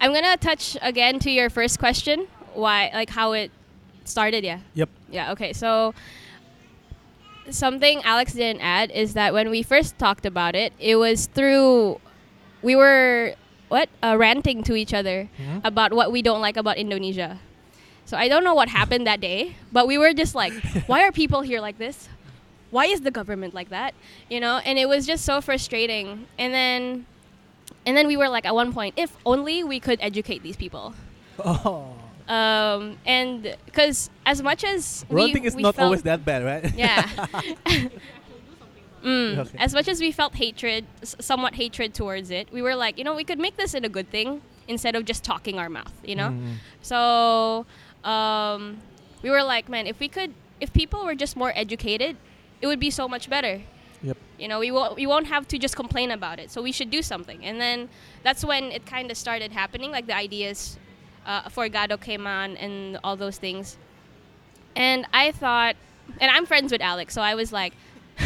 I'm 0.00 0.16
gonna 0.16 0.40
touch 0.40 0.80
again 0.80 1.20
to 1.20 1.28
your 1.28 1.52
first 1.52 1.76
question. 1.76 2.24
Why? 2.56 2.88
Like 2.96 3.12
how 3.12 3.36
it 3.36 3.52
started? 4.10 4.44
Yeah. 4.44 4.60
Yep. 4.74 4.88
Yeah. 5.10 5.32
Okay. 5.32 5.52
So 5.52 5.94
something 7.50 8.02
Alex 8.04 8.32
didn't 8.34 8.60
add 8.62 8.90
is 8.90 9.14
that 9.14 9.32
when 9.34 9.50
we 9.50 9.62
first 9.62 9.98
talked 9.98 10.26
about 10.26 10.54
it, 10.54 10.72
it 10.78 10.96
was 10.96 11.26
through 11.26 12.00
we 12.62 12.76
were 12.76 13.34
what 13.68 13.88
uh, 14.02 14.16
ranting 14.18 14.62
to 14.64 14.74
each 14.74 14.92
other 14.92 15.28
Mhm. 15.38 15.60
about 15.64 15.92
what 15.92 16.12
we 16.12 16.22
don't 16.22 16.40
like 16.40 16.56
about 16.56 16.76
Indonesia. 16.76 17.38
So 18.04 18.16
I 18.16 18.28
don't 18.28 18.42
know 18.42 18.54
what 18.54 18.68
happened 18.68 19.06
that 19.06 19.20
day, 19.20 19.54
but 19.72 19.86
we 19.86 19.96
were 19.96 20.12
just 20.12 20.34
like, 20.34 20.52
why 20.86 21.02
are 21.06 21.12
people 21.12 21.42
here 21.42 21.60
like 21.60 21.78
this? 21.78 22.08
Why 22.70 22.86
is 22.86 23.00
the 23.02 23.10
government 23.10 23.54
like 23.54 23.70
that? 23.70 23.94
You 24.28 24.40
know, 24.40 24.58
and 24.64 24.78
it 24.78 24.88
was 24.88 25.06
just 25.06 25.24
so 25.24 25.40
frustrating. 25.40 26.26
And 26.38 26.52
then 26.54 27.06
and 27.86 27.96
then 27.96 28.06
we 28.06 28.16
were 28.16 28.28
like 28.28 28.44
at 28.44 28.54
one 28.54 28.72
point, 28.72 28.94
if 28.96 29.16
only 29.24 29.64
we 29.64 29.80
could 29.80 29.98
educate 30.02 30.42
these 30.42 30.56
people. 30.56 30.94
oh 31.44 31.94
Um, 32.30 32.96
and 33.04 33.56
because 33.66 34.08
as 34.24 34.40
much 34.40 34.62
as 34.62 35.04
ranting 35.10 35.42
we, 35.42 35.48
is 35.48 35.56
we 35.56 35.62
not 35.62 35.74
felt, 35.74 35.86
always 35.86 36.02
that 36.02 36.24
bad 36.24 36.44
right 36.44 36.62
yeah. 36.76 37.26
Mm, 39.02 39.38
Okay. 39.38 39.56
As 39.58 39.72
much 39.72 39.88
as 39.88 39.98
we 40.00 40.12
felt 40.12 40.34
hatred, 40.34 40.84
s- 41.02 41.16
somewhat 41.20 41.54
hatred 41.54 41.94
towards 41.94 42.30
it, 42.30 42.52
we 42.52 42.60
were 42.60 42.74
like, 42.76 42.98
you 42.98 43.04
know, 43.04 43.14
we 43.16 43.24
could 43.24 43.38
make 43.38 43.56
this 43.56 43.72
in 43.74 43.84
a 43.84 43.88
good 43.88 44.10
thing 44.10 44.42
instead 44.68 44.94
of 44.94 45.04
just 45.06 45.24
talking 45.24 45.58
our 45.58 45.70
mouth, 45.70 45.92
you 46.04 46.14
know? 46.14 46.28
Mm. 46.28 46.56
So 46.82 47.66
um, 48.04 48.76
we 49.22 49.30
were 49.30 49.42
like, 49.42 49.68
man, 49.70 49.86
if 49.86 49.98
we 50.00 50.08
could, 50.08 50.34
if 50.60 50.72
people 50.72 51.04
were 51.06 51.14
just 51.14 51.34
more 51.36 51.52
educated, 51.56 52.16
it 52.60 52.66
would 52.66 52.78
be 52.80 52.90
so 52.90 53.08
much 53.08 53.30
better. 53.30 53.62
Yep. 54.02 54.18
You 54.38 54.48
know, 54.48 54.58
we 54.60 54.70
won't 54.70 54.96
we 54.96 55.06
won't 55.06 55.26
have 55.28 55.48
to 55.48 55.58
just 55.58 55.76
complain 55.76 56.10
about 56.10 56.38
it. 56.38 56.50
So 56.50 56.60
we 56.62 56.72
should 56.72 56.90
do 56.90 57.00
something. 57.02 57.44
And 57.44 57.60
then 57.60 57.88
that's 58.22 58.44
when 58.44 58.64
it 58.64 58.84
kind 58.86 59.10
of 59.10 59.16
started 59.16 59.52
happening. 59.52 59.90
Like 59.90 60.06
the 60.06 60.16
ideas 60.16 60.78
uh, 61.26 61.48
for 61.48 61.68
Gado 61.68 62.00
came 62.00 62.26
on 62.26 62.56
and 62.56 62.98
all 63.04 63.16
those 63.16 63.38
things. 63.38 63.76
And 64.76 65.06
I 65.12 65.32
thought, 65.32 65.76
and 66.20 66.30
I'm 66.30 66.46
friends 66.46 66.72
with 66.72 66.80
Alex, 66.80 67.14
so 67.14 67.22
I 67.22 67.34
was 67.34 67.52
like, 67.52 67.74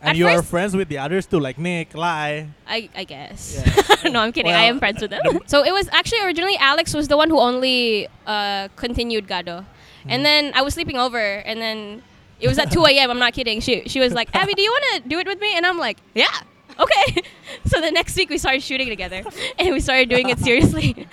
And 0.00 0.16
you 0.16 0.26
are 0.26 0.42
friends 0.42 0.74
with 0.74 0.88
the 0.88 0.98
others 0.98 1.26
too, 1.26 1.38
like 1.38 1.58
Nick, 1.58 1.94
Lai. 1.94 2.48
I, 2.66 2.88
I 2.96 3.04
guess. 3.04 3.62
Yeah. 3.64 4.10
no, 4.10 4.20
I'm 4.20 4.32
kidding. 4.32 4.52
I 4.52 4.62
am 4.64 4.78
friends 4.78 5.02
with 5.02 5.10
them. 5.10 5.40
so 5.46 5.62
it 5.64 5.72
was 5.72 5.88
actually 5.92 6.20
originally 6.22 6.56
Alex 6.56 6.94
was 6.94 7.08
the 7.08 7.16
one 7.16 7.28
who 7.28 7.38
only 7.38 8.08
uh, 8.26 8.68
continued 8.76 9.26
Gado. 9.26 9.64
And 10.06 10.24
then 10.24 10.52
I 10.54 10.62
was 10.62 10.74
sleeping 10.74 10.98
over, 10.98 11.18
and 11.18 11.60
then 11.60 12.02
it 12.40 12.48
was 12.48 12.58
at 12.58 12.70
2 12.70 12.84
a.m. 12.84 13.10
I'm 13.10 13.18
not 13.18 13.32
kidding. 13.32 13.60
She, 13.60 13.88
she 13.88 14.00
was 14.00 14.12
like, 14.12 14.28
Abby, 14.34 14.54
do 14.54 14.62
you 14.62 14.70
want 14.70 15.02
to 15.02 15.08
do 15.08 15.18
it 15.18 15.26
with 15.26 15.40
me? 15.40 15.56
And 15.56 15.64
I'm 15.64 15.78
like, 15.78 15.98
yeah. 16.14 16.40
Okay. 16.78 17.22
so 17.66 17.80
the 17.80 17.90
next 17.90 18.16
week 18.16 18.30
we 18.30 18.38
started 18.38 18.62
shooting 18.62 18.88
together 18.88 19.22
and 19.58 19.70
we 19.72 19.80
started 19.80 20.08
doing 20.08 20.28
it 20.30 20.38
seriously. 20.38 21.06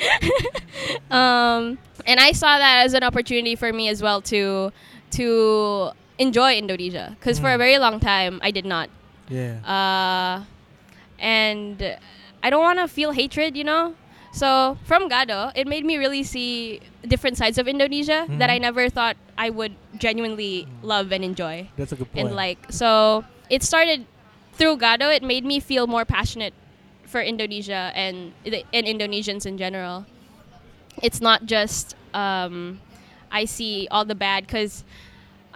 um, 1.12 1.78
and 2.06 2.20
I 2.20 2.32
saw 2.32 2.58
that 2.58 2.86
as 2.86 2.94
an 2.94 3.04
opportunity 3.04 3.56
for 3.56 3.72
me 3.72 3.90
as 3.90 4.02
well 4.02 4.22
to 4.34 4.72
to 5.12 5.92
enjoy 6.18 6.56
Indonesia 6.56 7.16
because 7.20 7.40
for 7.40 7.50
a 7.52 7.56
Mm. 7.56 7.58
very 7.66 7.78
long 7.78 8.00
time 8.00 8.40
I 8.42 8.52
did 8.52 8.66
not 8.66 8.90
Yeah. 9.30 9.60
uh, 9.66 10.44
and 11.20 11.98
I 12.44 12.50
don't 12.50 12.62
want 12.64 12.80
to 12.80 12.88
feel 12.88 13.12
hatred, 13.12 13.56
you 13.56 13.64
know. 13.64 13.94
So 14.34 14.78
from 14.86 15.10
Gado, 15.10 15.52
it 15.56 15.68
made 15.68 15.84
me 15.86 15.98
really 15.98 16.24
see 16.24 16.80
different 17.06 17.38
sides 17.38 17.58
of 17.58 17.68
Indonesia 17.68 18.26
that 18.40 18.50
I 18.50 18.58
Mhm. 18.58 18.62
never 18.62 18.90
thought 18.90 19.18
I 19.38 19.50
would 19.52 19.76
genuinely 20.00 20.66
love 20.82 21.12
and 21.12 21.24
enjoy 21.24 21.68
That's 21.76 21.92
a 21.92 21.96
good 22.00 22.10
point. 22.12 22.28
and 22.28 22.36
like. 22.36 22.72
So 22.72 23.24
it 23.50 23.62
started 23.62 24.06
through 24.62 24.78
Gado. 24.78 25.10
It 25.14 25.24
made 25.24 25.44
me 25.44 25.60
feel 25.60 25.88
more 25.88 26.06
passionate 26.06 26.54
for 27.10 27.20
Indonesia 27.20 27.90
and 27.98 28.32
and 28.46 28.86
Indonesians 28.86 29.46
in 29.50 29.58
general. 29.58 30.06
It's 31.02 31.20
not 31.20 31.46
just 31.50 31.96
um, 32.14 32.80
I 33.32 33.46
see 33.46 33.88
all 33.90 34.06
the 34.06 34.14
bad 34.14 34.46
because 34.46 34.84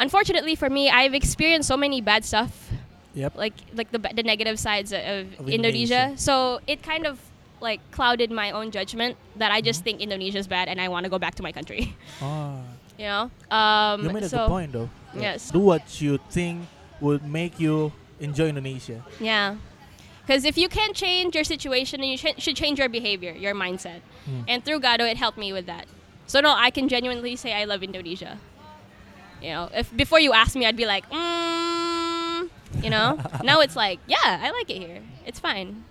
unfortunately 0.01 0.55
for 0.55 0.69
me, 0.69 0.89
I've 0.89 1.13
experienced 1.13 1.67
so 1.67 1.77
many 1.77 2.01
bad 2.01 2.25
stuff 2.25 2.71
yep. 3.13 3.37
like 3.37 3.53
like 3.77 3.91
the 3.91 3.99
the 3.99 4.23
negative 4.23 4.57
sides 4.57 4.91
of, 4.91 5.29
Of 5.37 5.45
Indonesia. 5.47 6.09
Indonesia. 6.09 6.17
So 6.17 6.59
it 6.65 6.81
kind 6.81 7.05
of 7.05 7.21
like 7.61 7.79
clouded 7.91 8.31
my 8.31 8.51
own 8.51 8.71
judgment 8.71 9.15
that 9.37 9.51
I 9.51 9.61
just 9.61 9.81
Mhm. 9.81 9.85
think 9.85 9.95
Indonesia's 10.01 10.47
bad 10.49 10.67
and 10.67 10.81
I 10.81 10.89
want 10.89 11.05
to 11.05 11.09
go 11.13 11.19
back 11.21 11.35
to 11.35 11.43
my 11.43 11.53
country. 11.53 11.93
Ah, 12.21 12.57
You 12.97 13.05
know. 13.11 13.23
Um, 13.51 14.03
you 14.03 14.09
made 14.09 14.23
a 14.23 14.29
good 14.33 14.47
point 14.49 14.71
though. 14.73 14.89
yes. 15.13 15.51
Do 15.51 15.59
what 15.59 16.01
you 16.01 16.17
think 16.33 16.65
would 17.03 17.23
make 17.27 17.59
you 17.59 17.91
enjoy 18.19 18.49
Indonesia. 18.49 19.03
yeah. 19.19 19.55
Because 20.25 20.43
if 20.43 20.57
you 20.57 20.67
can't 20.69 20.95
change 20.95 21.35
your 21.35 21.43
situation, 21.43 22.01
then 22.01 22.09
you 22.09 22.17
sh- 22.17 22.33
should 22.39 22.55
change 22.55 22.79
your 22.79 22.89
behavior, 22.89 23.31
your 23.31 23.53
mindset. 23.53 24.01
Hmm. 24.25 24.41
And 24.47 24.65
through 24.65 24.79
Gado, 24.81 25.01
it 25.05 25.17
helped 25.17 25.37
me 25.37 25.53
with 25.53 25.67
that. 25.67 25.85
So 26.25 26.41
no, 26.41 26.49
I 26.49 26.71
can 26.71 26.89
genuinely 26.89 27.35
say 27.35 27.53
I 27.53 27.65
love 27.65 27.83
Indonesia. 27.83 28.39
You 29.39 29.49
know, 29.53 29.69
if 29.71 29.95
before 29.95 30.19
you 30.19 30.33
asked 30.33 30.55
me, 30.55 30.65
I'd 30.65 30.75
be 30.75 30.87
like, 30.87 31.05
mm, 31.11 32.49
you 32.81 32.89
know. 32.89 33.19
now 33.43 33.59
it's 33.61 33.75
like, 33.75 33.99
yeah, 34.07 34.41
I 34.41 34.49
like 34.49 34.67
it 34.71 34.81
here. 34.81 35.03
It's 35.27 35.39
fine. 35.39 35.85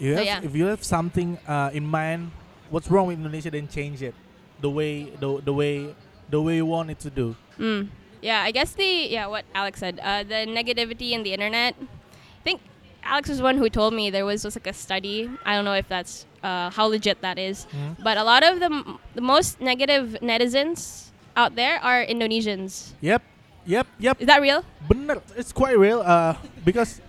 You 0.00 0.14
So, 0.14 0.16
have, 0.18 0.26
yeah. 0.26 0.40
If 0.42 0.56
you 0.56 0.66
have 0.66 0.82
something 0.82 1.38
uh, 1.46 1.70
in 1.72 1.86
mind, 1.86 2.32
what's 2.70 2.90
wrong 2.90 3.06
with 3.06 3.18
Indonesia, 3.18 3.50
then 3.52 3.68
change 3.68 4.02
it. 4.02 4.14
The 4.60 4.70
way, 4.70 5.04
the, 5.20 5.40
the 5.40 5.52
way, 5.54 5.94
the 6.28 6.42
way 6.42 6.56
you 6.56 6.66
want 6.66 6.90
it 6.90 6.98
to 7.06 7.10
do. 7.10 7.36
Mm. 7.60 7.88
Yeah, 8.22 8.40
I 8.42 8.50
guess 8.52 8.72
the 8.72 8.86
yeah 9.10 9.26
what 9.26 9.44
Alex 9.54 9.80
said, 9.80 9.98
uh, 10.00 10.22
the 10.22 10.46
negativity 10.46 11.10
in 11.12 11.22
the 11.26 11.32
internet. 11.34 11.74
I 11.74 12.42
think 12.44 12.60
Alex 13.02 13.28
was 13.28 13.42
one 13.42 13.58
who 13.58 13.68
told 13.68 13.92
me 13.94 14.10
there 14.10 14.24
was, 14.24 14.44
was 14.44 14.54
like 14.56 14.66
a 14.68 14.72
study. 14.72 15.28
I 15.44 15.54
don't 15.56 15.64
know 15.64 15.74
if 15.74 15.88
that's 15.88 16.24
uh, 16.42 16.70
how 16.70 16.86
legit 16.86 17.20
that 17.22 17.38
is, 17.38 17.64
Hmm? 17.74 17.98
but 18.02 18.16
a 18.16 18.22
lot 18.24 18.42
of 18.46 18.60
the 18.62 18.70
m- 18.70 18.98
the 19.14 19.20
most 19.22 19.60
negative 19.60 20.16
netizens 20.22 21.10
out 21.36 21.56
there 21.56 21.82
are 21.82 22.06
Indonesians. 22.06 22.94
Yep, 23.02 23.22
yep, 23.66 23.86
yep. 23.98 24.16
Is 24.22 24.26
that 24.30 24.40
real? 24.40 24.62
Bener, 24.88 25.18
it's 25.36 25.50
quite 25.52 25.74
real. 25.78 26.00
Uh, 26.00 26.34
because 26.64 27.00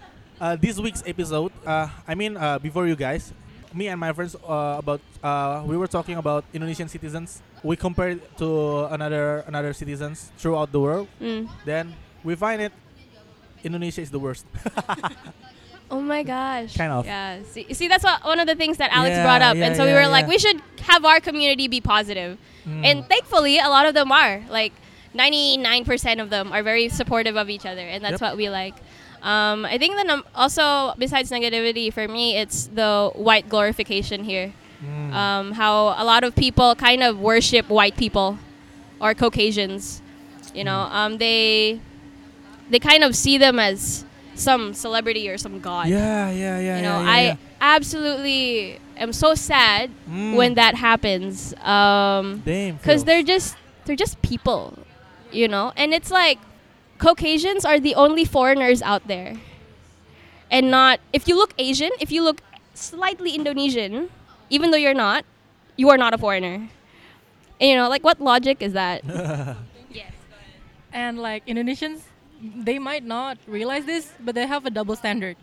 uh, 0.41 0.55
this 0.57 0.79
week's 0.81 1.03
episode, 1.05 1.51
uh, 1.65 1.87
I 2.07 2.15
mean, 2.15 2.37
uh, 2.37 2.57
before 2.57 2.87
you 2.87 2.95
guys, 2.97 3.33
me 3.73 3.87
and 3.87 3.99
my 3.99 4.13
friends 4.13 4.33
uh, 4.33 4.81
about 4.81 5.01
uh, 5.21 5.61
we 5.65 5.77
were 5.77 5.87
talking 5.87 6.17
about 6.17 6.43
Indonesian 6.53 6.89
citizens. 6.89 7.41
We 7.63 7.75
compared 7.75 8.19
to 8.37 8.85
another 8.91 9.43
another 9.47 9.71
citizens 9.73 10.31
throughout 10.37 10.71
the 10.71 10.79
world. 10.79 11.07
Mm. 11.21 11.47
Then 11.65 11.95
we 12.23 12.35
find 12.35 12.61
it 12.61 12.73
Indonesia 13.63 14.01
is 14.01 14.11
the 14.11 14.19
worst. 14.19 14.45
Oh 15.91 16.01
my 16.01 16.23
gosh. 16.23 16.75
Kind 16.75 16.91
of. 16.91 17.05
Yeah. 17.05 17.43
See, 17.51 17.71
see 17.73 17.87
that's 17.87 18.03
what, 18.03 18.23
one 18.25 18.39
of 18.39 18.47
the 18.47 18.55
things 18.55 18.77
that 18.77 18.89
Alex 18.91 19.13
Yeah, 19.13 19.23
brought 19.23 19.43
up, 19.43 19.55
yeah, 19.55 19.67
and 19.67 19.75
so 19.75 19.83
we 19.85 19.91
yeah, 19.91 20.01
were 20.01 20.09
like, 20.09 20.25
we 20.27 20.39
should 20.39 20.59
have 20.81 21.05
our 21.05 21.19
community 21.19 21.67
be 21.67 21.81
positive. 21.81 22.39
Mm. 22.65 22.83
And 22.85 23.05
thankfully, 23.05 23.59
a 23.59 23.69
lot 23.69 23.85
of 23.85 23.93
them 23.93 24.11
are. 24.11 24.41
Like, 24.49 24.73
99% 25.13 26.19
of 26.19 26.31
them 26.31 26.51
are 26.51 26.63
very 26.63 26.89
supportive 26.89 27.35
of 27.35 27.47
each 27.47 27.65
other, 27.67 27.81
and 27.81 28.03
that's 28.03 28.13
Yep. 28.13 28.21
what 28.21 28.37
we 28.37 28.49
like. 28.49 28.73
Um, 29.21 29.65
I 29.65 29.77
think 29.77 29.95
the 29.95 30.03
num- 30.03 30.25
also, 30.33 30.95
besides 30.97 31.29
negativity, 31.29 31.93
for 31.93 32.07
me, 32.07 32.37
it's 32.37 32.67
the 32.73 33.11
white 33.13 33.47
glorification 33.47 34.23
here. 34.23 34.51
Mm. 34.83 35.13
Um, 35.13 35.51
how 35.53 35.95
a 35.97 36.03
lot 36.03 36.23
of 36.23 36.35
people 36.35 36.75
kind 36.75 37.01
of 37.03 37.19
worship 37.19 37.69
white 37.69 37.95
people 37.97 38.37
or 38.99 39.13
Caucasians. 39.13 40.01
You 40.53 40.63
know, 40.63 40.87
Mm. 40.89 40.95
um, 40.95 41.17
they 41.17 41.79
they 42.69 42.79
kind 42.79 43.03
of 43.03 43.15
see 43.15 43.37
them 43.37 43.59
as 43.59 44.05
some 44.35 44.73
celebrity 44.73 45.29
or 45.29 45.37
some 45.37 45.59
god. 45.59 45.87
yeah, 45.87 46.29
yeah, 46.31 46.59
yeah. 46.59 46.75
you 46.77 46.81
know, 46.81 47.01
yeah, 47.01 47.09
I 47.11 47.21
yeah, 47.21 47.35
absolutely 47.61 48.79
am 48.97 49.13
so 49.13 49.33
sad. 49.35 49.89
Mm. 50.09 50.35
when 50.35 50.53
that 50.55 50.75
happens. 50.75 51.53
Um, 51.63 52.41
Damn. 52.45 52.75
because 52.77 53.03
they're 53.03 53.23
just 53.23 53.55
they're 53.85 53.95
just 53.95 54.21
people 54.21 54.77
you 55.31 55.47
know 55.47 55.73
and 55.75 55.93
it's 55.93 56.09
like 56.11 56.37
caucasians 56.99 57.65
are 57.65 57.79
the 57.79 57.95
only 57.95 58.23
foreigners 58.23 58.81
out 58.81 59.07
there 59.07 59.35
and 60.51 60.69
not 60.71 60.99
if 61.11 61.27
you 61.27 61.35
look 61.35 61.53
asian 61.57 61.89
if 61.99 62.11
you 62.11 62.23
look 62.23 62.39
slightly 62.75 63.31
indonesian 63.35 64.09
even 64.53 64.69
though 64.69 64.77
you're 64.77 64.93
not 64.93 65.25
you 65.75 65.89
are 65.89 65.97
not 65.97 66.13
a 66.13 66.19
foreigner. 66.21 66.69
And, 67.59 67.67
you 67.69 67.75
know 67.75 67.89
like 67.89 68.03
what 68.05 68.21
logic 68.21 68.61
is 68.61 68.73
that? 68.73 69.01
Yes. 69.89 70.13
And 70.91 71.21
like 71.21 71.45
Indonesians, 71.45 72.01
they 72.41 72.77
might 72.77 73.05
not 73.05 73.37
realize 73.45 73.85
this, 73.85 74.09
but 74.19 74.33
they 74.33 74.45
have 74.45 74.65
a 74.65 74.73
double 74.73 74.95
standard. 74.95 75.37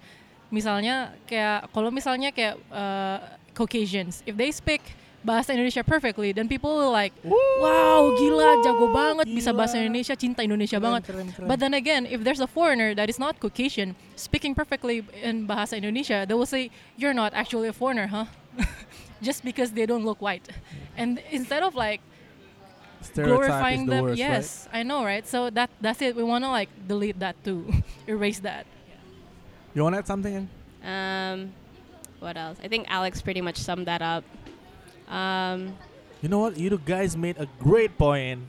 Misalnya 0.50 1.14
kayak 1.30 1.70
kalau 1.70 1.94
misalnya 1.94 2.34
kayak 2.34 2.58
uh, 2.70 3.18
Caucasians, 3.54 4.26
if 4.26 4.34
they 4.34 4.50
speak 4.50 4.82
bahasa 5.24 5.52
Indonesia 5.52 5.84
perfectly, 5.84 6.32
then 6.32 6.48
people 6.48 6.72
will 6.76 6.90
like, 6.90 7.12
wow, 7.24 8.08
gila, 8.16 8.56
jago 8.64 8.88
banget, 8.88 9.28
bisa 9.28 9.52
bahasa 9.52 9.76
Indonesia, 9.76 10.16
cinta 10.16 10.40
Indonesia 10.42 10.80
Keren, 10.80 10.84
banget. 10.88 11.02
keren, 11.04 11.28
keren. 11.32 11.48
But 11.48 11.60
then 11.60 11.74
again, 11.74 12.06
if 12.06 12.24
there's 12.24 12.40
a 12.40 12.48
foreigner 12.48 12.94
that 12.94 13.08
is 13.10 13.18
not 13.18 13.38
Caucasian 13.40 13.96
speaking 14.16 14.54
perfectly 14.54 15.04
in 15.22 15.46
bahasa 15.46 15.76
Indonesia, 15.76 16.24
they 16.24 16.32
will 16.34 16.48
say, 16.48 16.70
"You're 16.96 17.12
not 17.16 17.32
actually 17.36 17.68
a 17.68 17.76
foreigner, 17.76 18.08
huh?" 18.08 18.26
Just 19.20 19.44
because 19.44 19.72
they 19.76 19.84
don't 19.84 20.04
look 20.08 20.24
white. 20.24 20.48
And 20.96 21.20
instead 21.30 21.60
of 21.62 21.76
like 21.76 22.00
glorifying 23.14 23.86
the 23.86 23.92
them, 24.00 24.02
worst, 24.04 24.18
yes, 24.18 24.68
I 24.72 24.82
know, 24.82 25.04
right? 25.04 25.26
So 25.26 25.50
that 25.50 25.68
that's 25.80 26.00
it. 26.02 26.16
We 26.16 26.24
want 26.24 26.44
to 26.44 26.50
like 26.50 26.68
delete 26.88 27.18
that 27.20 27.36
too, 27.44 27.68
erase 28.08 28.40
that. 28.40 28.64
right? 28.64 29.74
You 29.74 29.82
want 29.84 29.94
to 29.94 29.98
add 30.00 30.08
something? 30.08 30.48
um 30.80 31.52
what 32.24 32.40
else 32.40 32.56
i 32.64 32.68
think 32.68 32.88
alex 32.88 33.20
pretty 33.20 33.44
much 33.44 33.60
summed 33.60 33.84
that 33.84 34.00
up 34.00 34.24
um 35.10 35.74
You 36.20 36.28
know 36.28 36.44
what? 36.44 36.52
You 36.60 36.76
guys 36.76 37.16
made 37.16 37.40
a 37.40 37.48
great 37.56 37.96
point. 37.96 38.44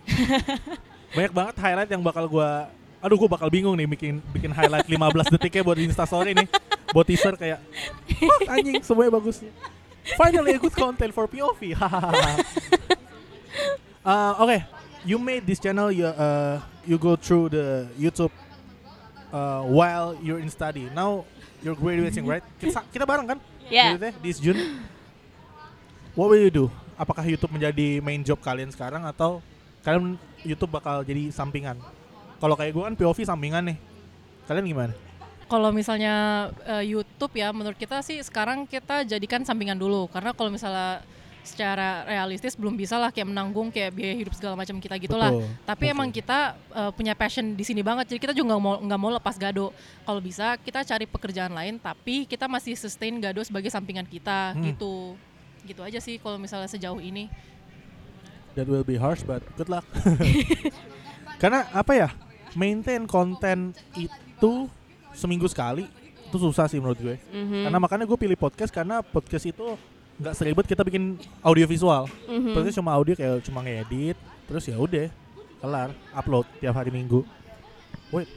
Banyak 1.16 1.32
banget 1.32 1.56
highlight 1.56 1.88
yang 1.88 2.04
bakal 2.04 2.28
gua 2.28 2.68
Aduh 3.00 3.16
gua 3.16 3.32
bakal 3.32 3.48
bingung 3.48 3.74
nih 3.80 3.88
bikin 3.88 4.20
bikin 4.36 4.52
highlight 4.52 4.86
15 4.86 5.32
detiknya 5.32 5.64
buat 5.64 5.80
Insta 5.80 6.04
story 6.04 6.36
nih. 6.36 6.48
Buat 6.92 7.08
teaser 7.08 7.34
kayak 7.40 7.64
"Fuck, 8.20 8.52
anjing 8.52 8.84
semuanya 8.84 9.16
bagus. 9.16 9.40
Finally 10.20 10.60
a 10.60 10.60
good 10.60 10.76
content 10.76 11.16
for 11.16 11.26
POV. 11.26 11.72
Uh, 14.02 14.34
okay, 14.42 14.66
you 15.06 15.22
made 15.22 15.46
this 15.46 15.62
channel 15.62 15.94
you 15.94 16.10
uh, 16.10 16.58
you 16.90 16.98
go 16.98 17.14
through 17.14 17.54
the 17.54 17.86
YouTube 17.94 18.34
uh, 19.30 19.62
while 19.62 20.18
you're 20.26 20.42
in 20.42 20.50
study. 20.50 20.90
Now 20.90 21.30
you're 21.62 21.78
graduating, 21.78 22.26
right? 22.26 22.42
Kita, 22.58 22.82
kita 22.90 23.06
bareng 23.06 23.30
kan? 23.30 23.38
yeah 23.70 23.94
this 24.26 24.42
June. 24.42 24.82
What 26.12 26.28
will 26.28 26.44
you 26.44 26.52
do? 26.52 26.66
Apakah 27.00 27.24
YouTube 27.24 27.56
menjadi 27.56 28.04
main 28.04 28.20
job 28.22 28.38
kalian 28.44 28.68
sekarang 28.68 29.08
atau 29.08 29.40
kalian 29.82 30.20
YouTube 30.44 30.70
bakal 30.70 31.08
jadi 31.08 31.32
sampingan? 31.32 31.80
Kalau 32.38 32.56
kayak 32.60 32.76
gue 32.76 32.84
kan 32.84 32.96
POV 33.00 33.24
sampingan 33.24 33.64
nih. 33.72 33.78
Kalian 34.44 34.66
gimana? 34.68 34.94
Kalau 35.48 35.72
misalnya 35.72 36.48
uh, 36.68 36.84
YouTube 36.84 37.36
ya, 37.36 37.52
menurut 37.56 37.76
kita 37.80 38.04
sih 38.04 38.20
sekarang 38.24 38.68
kita 38.68 39.04
jadikan 39.08 39.44
sampingan 39.44 39.76
dulu, 39.76 40.08
karena 40.12 40.32
kalau 40.32 40.48
misalnya 40.48 41.04
secara 41.42 42.06
realistis 42.06 42.54
belum 42.54 42.78
bisa 42.78 43.02
lah 43.02 43.10
kayak 43.10 43.34
menanggung 43.34 43.74
kayak 43.74 43.92
biaya 43.98 44.14
hidup 44.14 44.32
segala 44.38 44.56
macam 44.56 44.78
kita 44.78 44.96
gitulah. 45.02 45.34
Betul, 45.34 45.48
Tapi 45.68 45.86
betul. 45.90 45.96
emang 45.96 46.08
kita 46.14 46.40
uh, 46.72 46.92
punya 46.96 47.14
passion 47.18 47.56
di 47.56 47.64
sini 47.68 47.84
banget, 47.84 48.16
jadi 48.16 48.20
kita 48.20 48.34
juga 48.36 48.56
nggak 48.56 48.62
mau 48.64 48.76
nggak 48.80 49.00
mau 49.00 49.12
lepas 49.16 49.36
gado. 49.36 49.76
Kalau 50.08 50.22
bisa 50.24 50.56
kita 50.60 50.88
cari 50.88 51.06
pekerjaan 51.08 51.52
lain, 51.52 51.76
tapi 51.80 52.24
kita 52.30 52.48
masih 52.48 52.76
sustain 52.80 53.16
gado 53.20 53.44
sebagai 53.44 53.68
sampingan 53.72 54.08
kita 54.08 54.56
Hmm. 54.56 54.64
gitu. 54.72 55.16
Gitu 55.66 55.82
aja 55.82 56.00
sih 56.02 56.18
kalau 56.18 56.38
misalnya 56.38 56.68
sejauh 56.68 57.00
ini. 57.00 57.30
that 58.52 58.68
will 58.68 58.84
be 58.84 59.00
harsh 59.00 59.24
but 59.24 59.40
good 59.56 59.72
luck. 59.72 59.88
Karena 61.42 61.64
apa 61.72 61.96
ya? 61.96 62.10
Maintain 62.52 63.08
konten 63.08 63.72
itu 63.96 64.68
seminggu 65.16 65.48
sekali 65.48 65.88
itu 66.28 66.36
susah 66.40 66.68
sih 66.68 66.80
menurut 66.80 67.00
gue. 67.00 67.16
Mhm. 67.32 67.68
Karena 67.68 67.80
makanya 67.80 68.04
gue 68.08 68.20
pilih 68.20 68.36
podcast 68.36 68.72
karena 68.72 69.00
podcast 69.04 69.48
itu 69.48 69.76
nggak 70.20 70.36
seribet 70.36 70.66
kita 70.68 70.84
bikin 70.84 71.16
audio 71.40 71.64
visual. 71.64 72.08
Mhm. 72.28 72.52
Podcast 72.56 72.76
cuma 72.76 72.92
audio 72.92 73.16
kayak 73.16 73.40
cuma 73.44 73.64
ngedit, 73.64 74.16
terus 74.48 74.64
ya 74.68 74.76
udah 74.76 75.08
kelar 75.60 75.90
upload 76.12 76.44
tiap 76.60 76.76
hari 76.76 76.92
minggu. 76.92 77.24
Wait, 78.12 78.28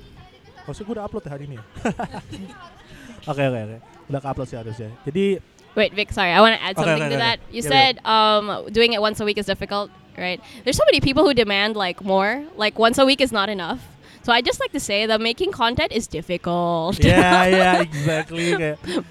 harusnya 0.63 0.85
gue 0.87 0.95
udah 0.95 1.07
upload 1.07 1.25
ya 1.27 1.31
hari 1.35 1.45
ini 1.51 1.57
ya? 1.59 1.65
Oke 3.31 3.41
oke 3.41 3.57
oke, 3.57 3.79
udah 4.13 4.21
ke 4.21 4.29
upload 4.29 4.49
sih 4.53 4.59
harusnya. 4.61 4.91
Jadi 5.03 5.41
Wait, 5.75 5.93
Vic, 5.93 6.13
sorry, 6.13 6.31
I 6.31 6.41
want 6.41 6.55
to 6.57 6.63
add 6.63 6.77
Okay, 6.79 6.85
something 6.85 7.03
okay, 7.03 7.09
to 7.11 7.17
okay. 7.17 7.17
that. 7.17 7.41
You 7.51 7.63
Yeah, 7.63 7.69
said 7.69 8.07
um, 8.07 8.67
doing 8.73 8.93
it 8.93 9.01
once 9.01 9.19
a 9.21 9.25
week 9.25 9.39
is 9.39 9.47
difficult, 9.47 9.91
right? 10.17 10.41
There's 10.63 10.77
so 10.77 10.85
many 10.87 11.01
people 11.01 11.25
who 11.25 11.35
demand 11.35 11.75
like 11.77 12.03
more. 12.05 12.45
Like 12.57 12.79
once 12.79 12.99
a 12.99 13.05
week 13.05 13.21
is 13.21 13.33
not 13.33 13.49
enough. 13.49 13.81
So 14.23 14.33
I 14.33 14.41
just 14.41 14.59
like 14.61 14.73
to 14.73 14.81
say 14.81 15.05
that 15.05 15.21
making 15.21 15.53
content 15.53 15.93
is 15.93 16.07
difficult. 16.07 16.97
ya 17.05 17.45
ya 17.45 17.81
exactly 17.89 18.57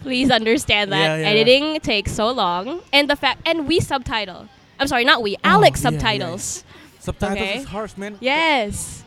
Please 0.01 0.31
understand 0.31 0.91
that 0.91 1.05
Yeah, 1.05 1.15
yeah. 1.21 1.29
editing 1.37 1.79
takes 1.81 2.11
so 2.13 2.31
long, 2.31 2.81
and 2.91 3.07
the 3.09 3.15
fact, 3.15 3.41
and 3.45 3.67
we 3.67 3.79
subtitle. 3.79 4.47
I'm 4.79 4.87
sorry, 4.87 5.05
not 5.05 5.21
we. 5.21 5.37
Alex 5.43 5.85
Oh, 5.85 5.89
yeah, 5.89 5.93
yeah, 5.93 5.99
subtitles. 6.01 6.63
subtitles 6.99 7.37
Okay. 7.45 7.57
is 7.59 7.65
harsh 7.69 7.93
man. 7.97 8.17
Yes. 8.21 9.03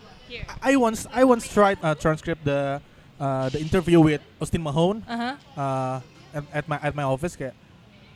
I 0.63 0.77
once 0.77 1.07
I 1.13 1.25
once 1.25 1.49
tried 1.49 1.79
uh, 1.83 1.95
transcript 1.95 2.45
the 2.45 2.81
uh, 3.19 3.49
the 3.49 3.59
interview 3.59 3.99
with 3.99 4.21
Austin 4.41 4.63
Mahone 4.63 5.03
Uh 5.09 5.17
huh. 5.17 5.35
uh, 5.61 6.01
at, 6.37 6.45
at 6.53 6.65
my 6.69 6.79
at 6.85 6.93
my 6.95 7.03
office 7.03 7.35
kayak 7.37 7.55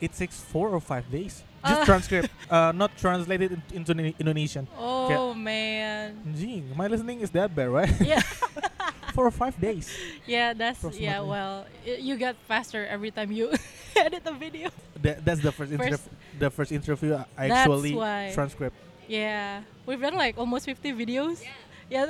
it 0.01 0.13
takes 0.13 0.37
four 0.41 0.69
or 0.71 0.81
five 0.81 1.05
days 1.11 1.45
Ah. 1.61 1.69
just 1.77 1.85
transcript 1.85 2.29
uh, 2.53 2.73
not 2.73 2.89
translated 2.97 3.53
in- 3.53 3.85
into 3.85 3.93
Indonesian. 4.17 4.65
Oh 4.81 5.37
man. 5.37 6.17
Gee, 6.33 6.65
my 6.73 6.89
listening 6.89 7.21
is 7.21 7.29
that 7.37 7.53
bad, 7.53 7.69
right? 7.69 7.93
Yeah. 8.01 8.25
four 9.13 9.29
or 9.29 9.35
five 9.35 9.61
days. 9.61 9.93
Yeah, 10.25 10.57
that's 10.57 10.81
yeah. 10.97 11.21
Well, 11.21 11.69
y- 11.85 12.01
you 12.01 12.17
get 12.17 12.41
faster 12.49 12.89
every 12.89 13.13
time 13.13 13.29
you 13.29 13.53
edit 13.97 14.25
the 14.25 14.33
video. 14.33 14.73
That, 15.05 15.21
that's 15.21 15.45
the 15.45 15.53
first, 15.53 15.69
interv- 15.73 16.01
First- 16.01 16.09
the 16.41 16.49
first 16.49 16.73
interview 16.73 17.21
I 17.37 17.53
That's 17.53 17.69
actually 17.69 17.93
why. 17.93 18.33
transcript. 18.33 18.77
Yeah, 19.05 19.61
we've 19.85 20.01
done 20.01 20.17
like 20.17 20.41
almost 20.41 20.65
50 20.65 20.97
videos. 20.97 21.45
Yeah. 21.93 22.09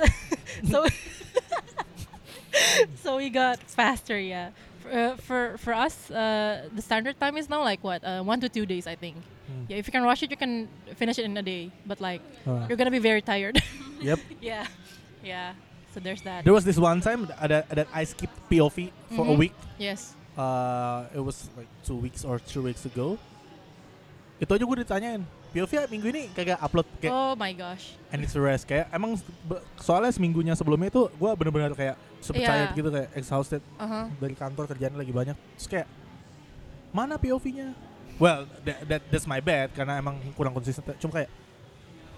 so 0.63 0.87
so 3.03 3.17
we 3.17 3.27
got 3.29 3.59
faster. 3.67 4.15
Yeah. 4.19 4.51
For 4.81 4.89
uh, 4.89 5.15
for, 5.17 5.41
for 5.57 5.73
us, 5.73 6.09
uh, 6.09 6.67
the 6.73 6.81
standard 6.81 7.19
time 7.19 7.37
is 7.37 7.49
now 7.49 7.61
like 7.61 7.83
what 7.83 8.03
uh, 8.03 8.23
one 8.23 8.41
to 8.41 8.49
two 8.49 8.65
days, 8.65 8.87
I 8.87 8.95
think. 8.95 9.15
Hmm. 9.47 9.69
Yeah, 9.69 9.77
if 9.77 9.85
you 9.87 9.93
can 9.93 10.03
rush 10.03 10.23
it, 10.23 10.31
you 10.31 10.37
can 10.37 10.67
finish 10.95 11.19
it 11.19 11.25
in 11.25 11.37
a 11.37 11.43
day. 11.45 11.69
But 11.85 12.01
like, 12.01 12.21
Uh, 12.47 12.65
you're 12.67 12.77
gonna 12.77 12.91
be 12.91 12.99
very 13.03 13.21
tired. 13.21 13.61
yep. 14.01 14.17
yeah, 14.41 14.65
yeah. 15.23 15.53
So 15.93 15.99
there's 15.99 16.21
that. 16.23 16.43
There 16.43 16.53
was 16.53 16.63
this 16.65 16.79
one 16.79 17.01
time 17.01 17.27
that, 17.27 17.67
that 17.69 17.87
I 17.93 18.03
skipped 18.05 18.33
POV 18.49 18.89
for 19.13 19.27
a 19.27 19.35
Mhm. 19.35 19.37
week. 19.37 19.55
yes. 19.77 20.15
Uh, 20.33 21.03
it 21.13 21.19
was 21.19 21.51
like 21.59 21.67
two 21.83 21.99
weeks 21.99 22.23
or 22.23 22.39
three 22.39 22.63
weeks 22.71 22.87
ago. 22.87 23.19
Itu 24.39 24.55
aja 24.55 24.63
gue 24.65 24.77
ditanyain, 24.81 25.21
POV 25.51 25.67
ya 25.69 25.83
minggu 25.85 26.07
ini 26.09 26.23
kagak 26.31 26.57
upload 26.57 26.87
kayak 26.97 27.11
Oh 27.11 27.33
my 27.33 27.51
gosh. 27.51 27.95
I 28.07 28.15
need 28.15 28.27
to 28.27 28.39
rest 28.39 28.63
kayak 28.63 28.87
emang 28.89 29.19
soalnya 29.75 30.09
seminggunya 30.09 30.53
sebelumnya 30.53 30.87
itu 30.87 31.07
gue 31.07 31.31
bener-bener 31.33 31.71
kayak 31.71 31.95
super 32.17 32.39
Iya. 32.39 32.47
tired 32.47 32.71
gitu 32.73 32.89
kayak 32.89 33.09
exhausted 33.13 33.61
Uh 33.75 33.83
huh. 33.83 34.05
dari 34.15 34.31
kantor 34.33 34.65
kerjaan 34.67 34.93
lagi 34.93 35.11
banyak 35.11 35.35
terus 35.55 35.67
kayak 35.67 35.87
mana 36.89 37.15
POV-nya 37.15 37.71
well 38.15 38.43
that, 38.61 38.77
that 38.85 39.01
that's 39.07 39.25
my 39.25 39.39
bad 39.39 39.71
karena 39.71 39.95
emang 39.95 40.19
kurang 40.33 40.51
konsisten 40.51 40.83
cuma 40.97 41.11
kayak 41.17 41.31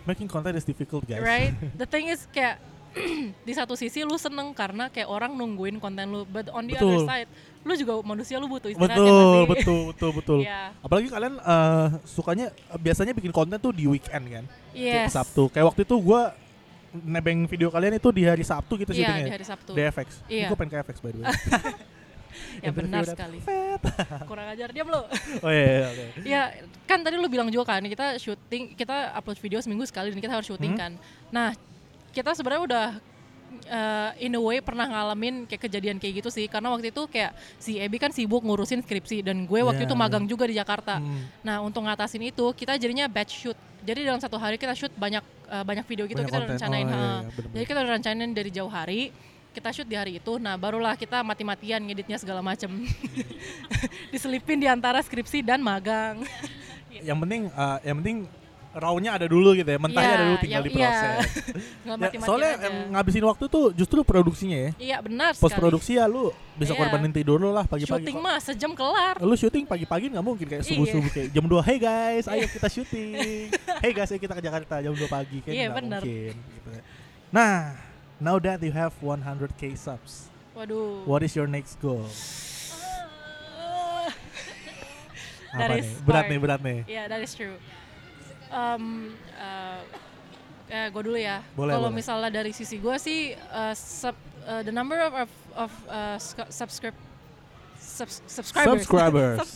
making 0.04 0.28
content 0.28 0.54
is 0.54 0.64
difficult 0.64 1.02
guys 1.04 1.22
Right? 1.22 1.54
The 1.80 1.86
thing 1.86 2.10
is 2.10 2.26
kayak 2.28 2.58
di 3.48 3.52
satu 3.52 3.74
sisi 3.74 4.02
lu 4.02 4.16
seneng 4.16 4.52
karena 4.52 4.88
kayak 4.88 5.08
orang 5.08 5.32
nungguin 5.32 5.78
konten 5.78 6.08
lu, 6.08 6.22
but 6.24 6.46
on 6.50 6.64
the 6.64 6.74
other 6.74 6.94
Betul. 6.96 7.06
side, 7.06 7.30
lu 7.62 7.74
juga 7.74 7.94
manusia 8.02 8.36
lu 8.36 8.46
butuh 8.46 8.68
istirahat 8.68 8.94
ya 8.94 9.02
betul 9.02 9.14
sih? 9.36 9.50
betul 9.54 9.80
betul 9.88 10.12
betul 10.14 10.40
Iya. 10.42 10.62
apalagi 10.78 11.08
kalian 11.08 11.34
eh, 11.36 11.88
sukanya 12.04 12.48
eh, 12.50 12.78
biasanya 12.78 13.12
bikin 13.12 13.30
konten 13.30 13.58
tuh 13.58 13.72
di 13.72 13.86
weekend 13.86 14.26
kan 14.28 14.46
Kayak 14.70 15.08
Yes. 15.08 15.12
Sabtu 15.12 15.48
kayak 15.48 15.66
waktu 15.68 15.82
itu 15.84 15.96
gue 15.96 16.22
nebeng 16.96 17.46
video 17.46 17.68
kalian 17.68 17.96
itu 17.96 18.10
di 18.10 18.24
hari 18.24 18.42
Sabtu 18.42 18.74
kita 18.76 18.92
Iya, 18.92 18.98
syutingnya 19.00 19.26
di 19.26 19.34
hari 19.34 19.46
Sabtu. 19.46 19.72
di 19.72 19.82
FX 19.82 20.08
Iya. 20.28 20.48
gue 20.48 20.56
pengen 20.56 20.72
ke 20.72 20.84
FX 20.84 20.96
by 21.00 21.10
the 21.10 21.20
way 21.20 21.26
ya 22.60 22.72
benar 22.72 23.06
sekali. 23.06 23.38
Kurang 24.30 24.48
ajar 24.50 24.70
diam 24.70 24.86
lu. 24.86 25.02
oh 25.40 25.50
iya, 25.50 25.64
iya 25.64 25.86
oke 25.86 26.04
ya, 26.24 26.44
kan 26.84 27.00
tadi 27.00 27.16
lu 27.16 27.26
bilang 27.26 27.46
juga 27.48 27.72
kan 27.72 27.82
kita 27.84 28.18
syuting, 28.18 28.74
kita 28.74 29.14
upload 29.14 29.38
video 29.38 29.58
seminggu 29.60 29.86
sekali 29.86 30.10
dan 30.10 30.20
kita 30.20 30.34
harus 30.34 30.48
syuting 30.48 30.74
Hmm. 30.74 30.80
kan. 30.80 30.92
Nah, 31.30 31.54
kita 32.14 32.38
sebenarnya 32.38 32.64
udah 32.64 32.88
uh, 33.70 34.12
in 34.22 34.34
a 34.34 34.42
way 34.42 34.60
pernah 34.60 34.90
ngalamin 34.90 35.46
kayak 35.46 35.70
kejadian 35.70 35.98
kayak 36.02 36.24
gitu 36.24 36.30
sih 36.34 36.46
karena 36.50 36.74
waktu 36.74 36.90
itu 36.90 37.04
kayak 37.10 37.32
si 37.62 37.78
Ebi 37.78 37.98
kan 38.02 38.10
sibuk 38.14 38.42
ngurusin 38.42 38.82
skripsi 38.82 39.26
dan 39.26 39.46
gue 39.46 39.60
waktu 39.62 39.86
Iya, 39.86 39.90
itu 39.90 39.96
magang 39.98 40.26
juga 40.30 40.48
di 40.48 40.56
Jakarta. 40.56 41.02
Hmm. 41.02 41.28
Nah 41.44 41.60
untuk 41.60 41.84
ngatasin 41.84 42.24
itu 42.24 42.46
kita 42.56 42.80
jadinya 42.80 43.06
batch 43.10 43.34
shoot. 43.46 43.58
Jadi 43.84 44.08
dalam 44.08 44.22
satu 44.22 44.40
hari 44.40 44.56
kita 44.56 44.72
shoot 44.78 44.94
banyak 44.96 45.24
uh, 45.52 45.64
banyak 45.68 45.84
video 45.84 46.08
gitu 46.08 46.24
Banyak 46.24 46.32
kita 46.32 46.40
udah 46.40 46.50
rencanain. 46.56 46.88
Oh, 46.88 46.94
iya, 46.96 47.04
iya. 47.04 47.50
Jadi 47.52 47.64
kita 47.68 47.80
udah 47.84 47.94
rencanain 48.00 48.32
dari 48.32 48.50
jauh 48.54 48.72
hari. 48.72 49.12
Kita 49.54 49.70
shoot 49.70 49.86
di 49.86 49.98
hari 50.00 50.18
itu. 50.18 50.40
Nah 50.40 50.56
barulah 50.56 50.96
kita 50.96 51.20
mati-matian 51.22 51.84
ngeditnya 51.84 52.18
segala 52.18 52.40
macem. 52.40 52.72
Diselipin 54.14 54.58
di 54.64 54.68
antara 54.72 55.04
skripsi 55.04 55.44
dan 55.44 55.60
magang. 55.60 56.24
yang 57.04 57.20
penting 57.20 57.52
eh, 57.52 57.78
yang 57.84 58.00
penting 58.00 58.18
rawnya 58.74 59.14
ada 59.14 59.26
dulu 59.26 59.54
gitu 59.54 59.66
ya 59.66 59.78
mentahnya 59.78 60.02
Iya, 60.04 60.16
ada 60.16 60.26
dulu 60.26 60.38
tinggal 60.40 60.60
ya- 60.60 60.66
diproses 60.66 61.30
iya. 61.46 61.54
Nggak 61.94 62.12
Ya, 62.12 62.20
soalnya 62.20 62.52
aja. 62.56 62.70
ngabisin 62.90 63.24
waktu 63.24 63.46
tuh 63.46 63.66
justru 63.72 64.00
produksinya 64.02 64.58
ya 64.60 64.72
Iya 64.76 64.98
benar 65.00 65.32
post 65.34 65.54
produksi 65.54 65.92
ya 65.94 66.06
lu 66.06 66.30
bisa 66.54 66.72
Iya. 66.72 66.80
korbanin 66.80 67.10
tidur 67.10 67.38
lu 67.38 67.50
lah 67.50 67.64
pagi-pagi 67.64 68.02
Syuting 68.02 68.18
mah 68.18 68.38
sejam 68.38 68.72
kelar. 68.72 69.16
lu 69.20 69.34
syuting 69.34 69.64
pagi-pagi 69.64 70.10
nggak 70.10 70.22
mungkin 70.22 70.46
kayak 70.48 70.62
Iya. 70.62 70.70
subuh-subuh 70.70 71.10
kayak 71.12 71.30
jam 71.30 71.46
2 71.46 71.62
hey 71.64 71.78
guys 71.78 72.26
ayo 72.26 72.46
kita 72.48 72.68
syuting 72.68 73.48
hey 73.78 73.92
guys 73.92 74.10
ayo 74.10 74.20
kita 74.20 74.34
ke 74.34 74.42
Jakarta 74.42 74.76
jam 74.80 74.92
2 74.92 75.06
pagi 75.08 75.38
kayak 75.40 75.54
Iya, 75.54 75.66
nggak 75.68 75.78
bener. 75.78 76.02
mungkin 76.02 76.34
gitu 76.34 76.70
ya. 76.70 76.82
nah 77.30 77.56
now 78.18 78.38
that 78.38 78.58
you 78.60 78.72
have 78.72 78.94
100k 78.98 79.76
subs 79.76 80.34
Waduh. 80.54 81.06
what 81.06 81.22
is 81.22 81.32
your 81.32 81.46
next 81.46 81.78
goal 81.78 82.10
That 85.52 85.70
apa 85.70 85.78
is 85.78 85.86
nih 85.86 86.02
berat 86.02 86.26
nih 86.26 86.40
berat 86.40 86.62
nih 86.62 86.80
Yeah, 86.88 87.06
that 87.06 87.22
is 87.22 87.30
true. 87.32 87.54
Um, 88.54 89.10
uh, 89.34 89.82
eh, 90.70 90.88
gue 90.90 91.02
dulu 91.02 91.18
ya. 91.18 91.42
Boleh, 91.54 91.74
Kalau 91.74 91.90
misalnya 91.90 92.30
dari 92.30 92.54
sisi 92.54 92.78
gue 92.78 92.96
sih, 92.98 93.34
uh, 93.50 93.74
sub, 93.74 94.14
uh, 94.46 94.62
the 94.62 94.70
number 94.70 95.02
of 95.02 95.14
of, 95.26 95.32
of 95.58 95.72
uh, 95.90 96.18
sc- 96.18 96.50
subscribe 96.50 96.98
subs- 97.78 98.22
subscribers. 98.26 98.86
subscribers 98.86 99.38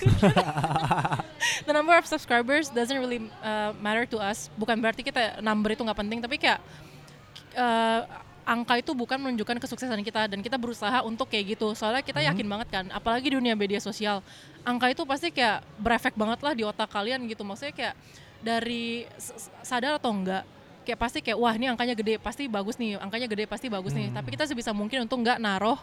the 1.68 1.74
number 1.74 1.96
of 1.96 2.06
subscribers 2.06 2.68
doesn't 2.70 2.98
really 2.98 3.30
uh, 3.42 3.72
matter 3.80 4.06
to 4.06 4.18
us. 4.18 4.50
Bukan 4.58 4.78
berarti 4.82 5.06
kita 5.06 5.40
number 5.40 5.74
itu 5.74 5.82
nggak 5.86 6.00
penting, 6.02 6.20
tapi 6.20 6.36
kayak 6.42 6.60
uh, 7.56 8.02
angka 8.48 8.80
itu 8.80 8.96
bukan 8.96 9.20
menunjukkan 9.20 9.60
kesuksesan 9.60 10.00
kita 10.02 10.32
dan 10.32 10.40
kita 10.40 10.56
berusaha 10.56 11.04
untuk 11.04 11.28
kayak 11.28 11.58
gitu. 11.58 11.76
Soalnya 11.76 12.00
kita 12.00 12.24
Mhm. 12.24 12.28
yakin 12.34 12.48
banget 12.48 12.68
kan, 12.72 12.86
apalagi 12.96 13.28
dunia 13.34 13.54
media 13.54 13.78
sosial, 13.78 14.24
angka 14.64 14.88
itu 14.92 15.04
pasti 15.04 15.30
kayak 15.36 15.62
berefek 15.78 16.16
banget 16.16 16.40
lah 16.42 16.54
di 16.56 16.64
otak 16.64 16.88
kalian 16.88 17.28
gitu. 17.28 17.44
Maksudnya 17.44 17.76
kayak 17.76 17.96
dari 18.42 19.06
sadar 19.66 19.98
atau 19.98 20.14
enggak 20.14 20.44
kayak 20.88 21.00
pasti 21.00 21.20
kayak 21.20 21.36
wah 21.36 21.52
ini 21.52 21.68
angkanya 21.68 21.96
gede 22.00 22.16
pasti 22.16 22.48
bagus 22.48 22.80
nih 22.80 22.96
angkanya 22.96 23.28
gede 23.28 23.44
pasti 23.44 23.68
bagus 23.68 23.92
nih. 23.92 24.08
Hmm. 24.08 24.16
tapi 24.16 24.32
kita 24.32 24.48
sebisa 24.48 24.72
mungkin 24.72 25.04
untuk 25.04 25.20
nggak 25.20 25.40
naruh 25.44 25.76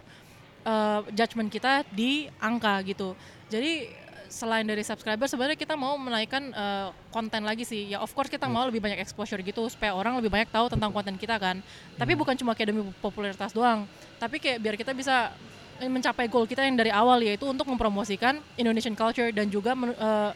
uh, 0.65 1.05
judgement 1.13 1.53
kita 1.53 1.85
di 1.93 2.33
angka 2.41 2.81
gitu. 2.89 3.13
Jadi 3.53 3.93
selain 4.33 4.67
dari 4.67 4.83
subscriber 4.83 5.29
sebenarnya 5.31 5.55
kita 5.55 5.77
mau 5.79 5.95
menaikkan 6.01 6.51
uh, 6.57 6.89
konten 7.13 7.45
lagi 7.45 7.69
sih. 7.69 7.93
Ya 7.93 8.01
of 8.01 8.11
course 8.17 8.33
kita 8.33 8.49
mau 8.49 8.65
lebih 8.65 8.81
banyak 8.81 8.99
exposure 8.99 9.39
gitu 9.45 9.69
supaya 9.69 9.93
orang 9.93 10.17
lebih 10.19 10.33
banyak 10.33 10.49
tahu 10.49 10.73
tentang 10.73 10.91
konten 10.91 11.15
kita 11.21 11.37
kan. 11.37 11.61
Tapi 12.01 12.17
Hmm. 12.17 12.21
bukan 12.25 12.35
cuma 12.41 12.57
kayak 12.57 12.73
demi 12.73 12.83
popularitas 13.05 13.53
doang 13.53 13.85
tapi 14.25 14.41
kayak 14.41 14.59
biar 14.63 14.75
kita 14.81 14.97
bisa 14.97 15.37
eh, 15.83 15.91
mencapai 15.91 16.33
goal 16.33 16.49
kita 16.49 16.65
yang 16.65 16.81
dari 16.81 16.89
awal 16.89 17.21
yaitu 17.21 17.45
untuk 17.45 17.69
mempromosikan 17.69 18.41
Indonesian 18.57 18.97
culture 18.97 19.29
dan 19.35 19.53
juga 19.53 19.77
uh, 19.77 20.33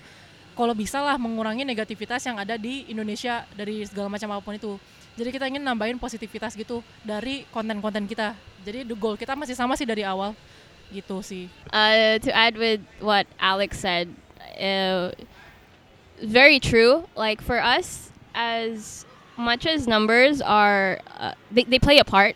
kalau 0.58 0.74
bisa 0.74 0.98
lah 0.98 1.14
mengurangi 1.14 1.62
negativitas 1.62 2.18
yang 2.26 2.34
ada 2.34 2.58
di 2.58 2.82
Indonesia 2.90 3.46
dari 3.54 3.86
segala 3.86 4.10
macam 4.10 4.34
apa 4.34 4.42
pun 4.42 4.58
itu. 4.58 4.74
Jadi 5.14 5.30
kita 5.30 5.46
ingin 5.46 5.62
nambahin 5.62 6.02
positivitas 6.02 6.58
gitu 6.58 6.82
dari 7.06 7.46
konten-konten 7.54 8.10
kita. 8.10 8.34
Jadi 8.66 8.82
the 8.82 8.98
goal 8.98 9.14
kita 9.14 9.38
masih 9.38 9.54
sama 9.54 9.78
sih 9.78 9.86
dari 9.86 10.02
awal 10.02 10.34
gitu 10.90 11.22
sih. 11.22 11.46
Uh, 11.70 12.18
to 12.18 12.34
add 12.34 12.58
with 12.58 12.82
what 12.98 13.30
Alex 13.38 13.78
said, 13.78 14.10
uh, 14.58 15.14
very 16.18 16.58
true. 16.58 17.06
Like 17.14 17.38
for 17.38 17.62
us, 17.62 18.10
as 18.34 19.06
much 19.38 19.62
as 19.62 19.86
numbers 19.86 20.42
are, 20.42 20.98
uh, 21.22 21.38
they, 21.54 21.62
they 21.70 21.78
play 21.78 22.02
a 22.02 22.06
part 22.06 22.34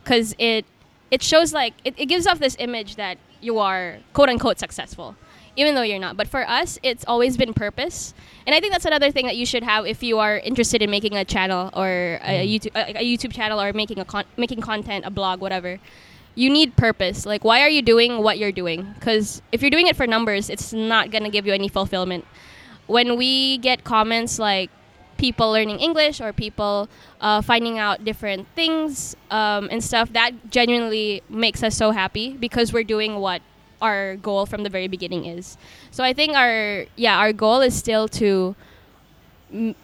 because 0.00 0.32
it 0.40 0.64
it 1.12 1.20
shows 1.20 1.52
like 1.52 1.76
it, 1.84 1.92
it 2.00 2.06
gives 2.06 2.24
off 2.24 2.40
this 2.40 2.56
image 2.56 2.96
that 2.96 3.20
you 3.44 3.60
are 3.60 4.00
quote 4.16 4.32
unquote 4.32 4.56
successful. 4.56 5.12
Even 5.56 5.74
though 5.74 5.82
you're 5.82 5.98
not. 5.98 6.16
But 6.16 6.28
for 6.28 6.48
us, 6.48 6.78
it's 6.82 7.04
always 7.06 7.36
been 7.36 7.52
purpose. 7.54 8.14
And 8.46 8.54
I 8.54 8.60
think 8.60 8.72
that's 8.72 8.84
another 8.84 9.10
thing 9.10 9.26
that 9.26 9.36
you 9.36 9.46
should 9.46 9.62
have 9.62 9.86
if 9.86 10.02
you 10.02 10.18
are 10.18 10.38
interested 10.38 10.82
in 10.82 10.90
making 10.90 11.16
a 11.16 11.24
channel 11.24 11.70
or 11.74 12.18
a, 12.22 12.46
Mm. 12.46 12.52
YouTube 12.60 12.74
a, 12.74 12.98
a 13.00 13.04
YouTube 13.04 13.32
channel 13.32 13.60
or 13.60 13.72
making 13.72 13.98
a 13.98 14.04
con- 14.04 14.24
making 14.36 14.60
content, 14.60 15.04
a 15.04 15.10
blog, 15.10 15.40
whatever. 15.40 15.78
You 16.34 16.48
need 16.48 16.76
purpose. 16.76 17.26
Like, 17.26 17.44
why 17.44 17.60
are 17.62 17.68
you 17.68 17.82
doing 17.82 18.22
what 18.22 18.38
you're 18.38 18.52
doing? 18.52 18.86
Because 18.94 19.42
if 19.52 19.60
you're 19.62 19.70
doing 19.70 19.88
it 19.88 19.96
for 19.96 20.06
numbers, 20.06 20.48
it's 20.48 20.72
not 20.72 21.10
gonna 21.10 21.30
give 21.30 21.46
you 21.46 21.52
any 21.52 21.68
fulfillment. 21.68 22.24
When 22.86 23.16
we 23.16 23.58
get 23.58 23.84
comments 23.84 24.38
like 24.38 24.70
people 25.18 25.50
learning 25.52 25.80
English 25.80 26.20
or 26.20 26.32
people 26.32 26.88
uh, 27.20 27.42
finding 27.42 27.78
out 27.78 28.04
different 28.04 28.48
things 28.54 29.14
um, 29.30 29.68
and 29.70 29.84
stuff, 29.84 30.12
that 30.14 30.50
genuinely 30.50 31.22
makes 31.28 31.62
us 31.62 31.76
so 31.76 31.90
happy 31.90 32.36
because 32.38 32.72
we're 32.72 32.84
doing 32.84 33.16
what 33.16 33.42
our 33.80 34.16
goal 34.16 34.46
from 34.46 34.62
the 34.62 34.68
very 34.70 34.88
beginning 34.88 35.24
is. 35.24 35.56
So 35.90 36.04
I 36.04 36.12
think 36.12 36.34
our 36.36 36.84
yeah 36.96 37.18
our 37.18 37.32
goal 37.32 37.60
is 37.60 37.74
still 37.74 38.08
to 38.08 38.54
m- 39.52 39.74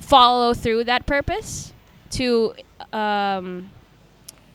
follow 0.00 0.54
through 0.54 0.84
that 0.84 1.06
purpose 1.06 1.72
to 2.10 2.54
um, 2.92 3.70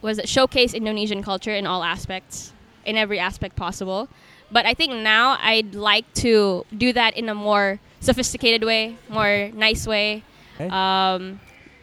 was 0.02 0.18
it 0.20 0.28
showcase 0.28 0.74
Indonesian 0.74 1.22
culture 1.24 1.54
in 1.54 1.66
all 1.68 1.84
aspects 1.84 2.54
in 2.86 2.98
every 2.98 3.20
aspect 3.20 3.56
possible. 3.56 4.10
But 4.52 4.66
I 4.66 4.74
think 4.74 4.94
now 4.94 5.38
I'd 5.42 5.74
like 5.74 6.12
to 6.16 6.66
do 6.78 6.94
that 6.94 7.18
in 7.18 7.28
a 7.30 7.34
more 7.34 7.80
sophisticated 8.02 8.64
way, 8.64 8.98
more 9.10 9.50
nice 9.54 9.88
way, 9.88 10.24
Okay. 10.56 10.70
um, 10.70 11.40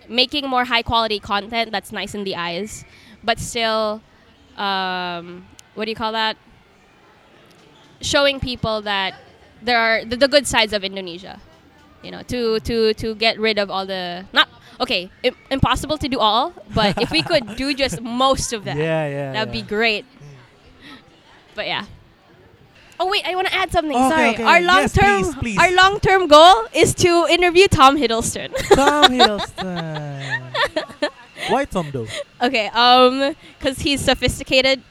making 0.09 0.49
more 0.49 0.65
high 0.65 0.83
quality 0.83 1.19
content 1.19 1.73
that's 1.73 1.91
nice 1.91 2.15
in 2.15 2.23
the 2.25 2.37
eyes, 2.37 2.85
but 3.25 3.39
still, 3.41 4.01
um, 4.57 5.47
what 5.75 5.87
do 5.87 5.91
you 5.91 5.97
call 5.97 6.13
that? 6.13 6.37
Showing 8.01 8.41
people 8.41 8.83
that 8.83 9.15
there 9.63 9.79
are 9.79 10.05
the, 10.05 10.17
the 10.17 10.29
good 10.29 10.47
sides 10.47 10.73
of 10.73 10.85
Indonesia. 10.85 11.41
You 12.03 12.11
know, 12.11 12.23
to 12.33 12.61
to 12.61 12.95
to 12.95 13.15
get 13.15 13.39
rid 13.39 13.59
of 13.59 13.71
all 13.71 13.85
the 13.85 14.25
not 14.33 14.49
okay, 14.81 15.11
im- 15.23 15.37
impossible 15.51 15.99
to 15.99 16.09
do 16.09 16.19
all, 16.19 16.55
but 16.75 16.97
if 16.97 17.11
we 17.11 17.21
could 17.23 17.57
do 17.57 17.75
just 17.75 18.01
most 18.25 18.53
of 18.55 18.65
that, 18.65 18.77
yeah, 18.79 19.07
yeah. 19.07 19.33
that'd 19.33 19.53
be 19.53 19.61
great. 19.61 20.07
But 21.55 21.67
yeah. 21.67 21.85
Oh 22.99 23.09
wait, 23.09 23.25
I 23.27 23.35
want 23.35 23.49
to 23.49 23.55
add 23.55 23.71
something. 23.73 23.97
Okay, 23.97 24.09
Sorry, 24.09 24.29
okay. 24.31 24.43
our 24.45 24.61
long 24.61 24.77
Yes, 24.81 24.93
term 24.93 25.23
please, 25.25 25.35
please. 25.37 25.59
our 25.59 25.73
long 25.73 26.01
term 26.01 26.27
goal 26.27 26.65
is 26.73 26.95
to 26.97 27.27
interview 27.31 27.67
Tom 27.69 27.97
Hiddleston. 27.97 28.53
Tom 28.75 29.13
Hiddleston. 29.13 30.41
Why 31.49 31.65
Tom 31.65 31.91
though? 31.93 32.07
okay, 32.43 32.69
um, 32.69 33.35
because 33.59 33.79
he's 33.81 34.01
sophisticated, 34.01 34.83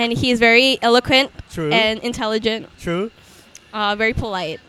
and 0.00 0.12
he's 0.12 0.38
very 0.38 0.78
eloquent 0.80 1.30
True. 1.50 1.70
and 1.70 2.00
intelligent, 2.00 2.68
True. 2.78 3.10
uh, 3.72 3.94
very 3.96 4.14
polite. 4.14 4.60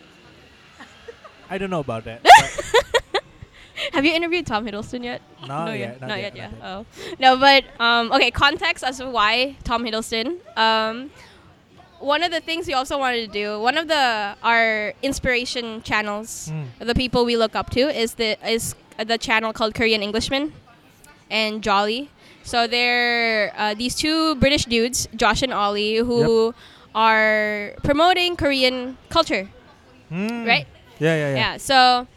I 1.50 1.58
don't 1.58 1.70
know 1.70 1.80
about 1.80 2.04
that. 2.06 2.20
Have 3.94 4.06
you 4.06 4.14
interviewed 4.14 4.46
Tom 4.46 4.66
Hiddleston 4.66 5.04
yet? 5.04 5.22
not 5.48 5.66
no, 5.66 5.74
yet. 5.74 6.00
Not, 6.02 6.20
yet. 6.20 6.34
not 6.34 6.36
Yeah. 6.36 6.50
yet. 6.52 6.54
Oh. 6.64 6.86
No, 7.20 7.38
but 7.38 7.64
um, 7.80 8.12
okay. 8.12 8.30
Context 8.32 8.84
as 8.84 8.98
to 9.00 9.10
why 9.10 9.56
Tom 9.64 9.84
Hiddleston. 9.84 10.38
Um, 10.58 11.10
one 12.00 12.24
of 12.24 12.32
the 12.32 12.40
things 12.42 12.68
we 12.68 12.74
also 12.74 12.98
wanted 12.98 13.26
to 13.26 13.32
do, 13.32 13.60
one 13.60 13.78
of 13.78 13.88
the 13.88 14.36
our 14.44 14.94
inspiration 15.02 15.82
channels, 15.84 16.52
Mm. 16.52 16.88
the 16.88 16.96
people 16.96 17.26
we 17.26 17.36
look 17.38 17.56
up 17.56 17.70
to 17.72 17.82
is 17.90 18.16
the 18.16 18.38
is 18.48 18.76
the 18.98 19.18
channel 19.18 19.52
called 19.54 19.74
Korean 19.74 20.02
Englishman 20.04 20.54
and 21.30 21.62
Jolly. 21.64 22.10
So 22.44 22.68
they're 22.68 23.54
uh, 23.56 23.74
these 23.74 23.96
two 23.96 24.36
British 24.36 24.66
dudes, 24.66 25.08
Josh 25.16 25.42
and 25.42 25.54
Ollie, 25.54 25.98
who 25.98 26.54
are 26.96 27.74
promoting 27.84 28.36
Korean 28.36 28.98
culture, 29.10 29.48
Mm. 30.12 30.46
right? 30.46 30.68
Yeah, 31.00 31.16
yeah, 31.16 31.30
yeah. 31.30 31.36
Yeah. 31.36 31.58
So 31.58 32.08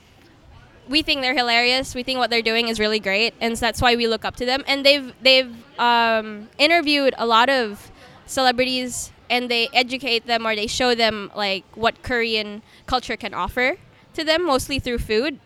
we 0.89 1.03
think 1.03 1.23
they're 1.23 1.37
hilarious. 1.37 1.95
We 1.95 2.03
think 2.03 2.19
what 2.19 2.29
they're 2.31 2.43
doing 2.43 2.69
is 2.69 2.81
really 2.81 2.99
great, 2.99 3.33
and 3.41 3.57
so 3.57 3.67
that's 3.67 3.81
why 3.81 3.95
we 3.97 4.07
look 4.09 4.25
up 4.25 4.37
to 4.37 4.45
them. 4.45 4.65
And 4.67 4.85
they've 4.85 5.13
they've 5.23 5.53
um, 5.79 6.49
interviewed 6.59 7.15
a 7.17 7.25
lot 7.27 7.49
of 7.49 7.91
celebrities, 8.27 9.11
and 9.31 9.51
they 9.51 9.69
educate 9.73 10.27
them 10.27 10.47
or 10.47 10.57
they 10.57 10.67
show 10.67 10.95
them 10.95 11.31
like 11.37 11.65
what 11.75 12.03
Korean 12.03 12.63
culture 12.87 13.17
can 13.17 13.33
offer 13.33 13.77
to 14.15 14.25
them, 14.25 14.45
mostly 14.45 14.79
through 14.81 14.99
food. 14.99 15.39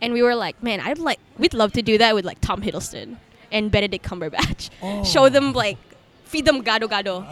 And 0.00 0.12
we 0.12 0.22
were 0.22 0.34
like, 0.34 0.62
man, 0.62 0.80
I'd 0.80 0.98
like 0.98 1.18
we'd 1.38 1.54
love 1.54 1.72
to 1.72 1.82
do 1.82 1.98
that 1.98 2.14
with 2.14 2.24
like 2.24 2.40
Tom 2.40 2.62
Hiddleston 2.62 3.16
and 3.56 3.70
Benedict 3.72 4.04
Cumberbatch. 4.04 4.68
Oh. 4.82 5.02
Show 5.04 5.28
them 5.32 5.52
like 5.56 5.78
feed 6.24 6.44
them 6.44 6.62
gado 6.62 6.84
gado 6.90 7.24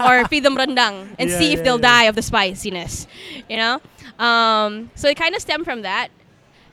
or 0.06 0.28
feed 0.28 0.42
them 0.44 0.56
rendang 0.56 1.08
and 1.18 1.30
Yeah, 1.30 1.38
see 1.38 1.52
if 1.52 1.58
yeah, 1.58 1.64
they'll 1.64 1.80
yeah. 1.80 1.94
die 1.94 2.04
of 2.10 2.14
the 2.14 2.22
spiciness, 2.22 3.06
you 3.48 3.56
know. 3.56 3.80
Um, 4.18 4.90
so 4.94 5.08
it 5.08 5.16
kind 5.16 5.34
of 5.34 5.40
stemmed 5.40 5.64
from 5.64 5.82
that, 5.82 6.08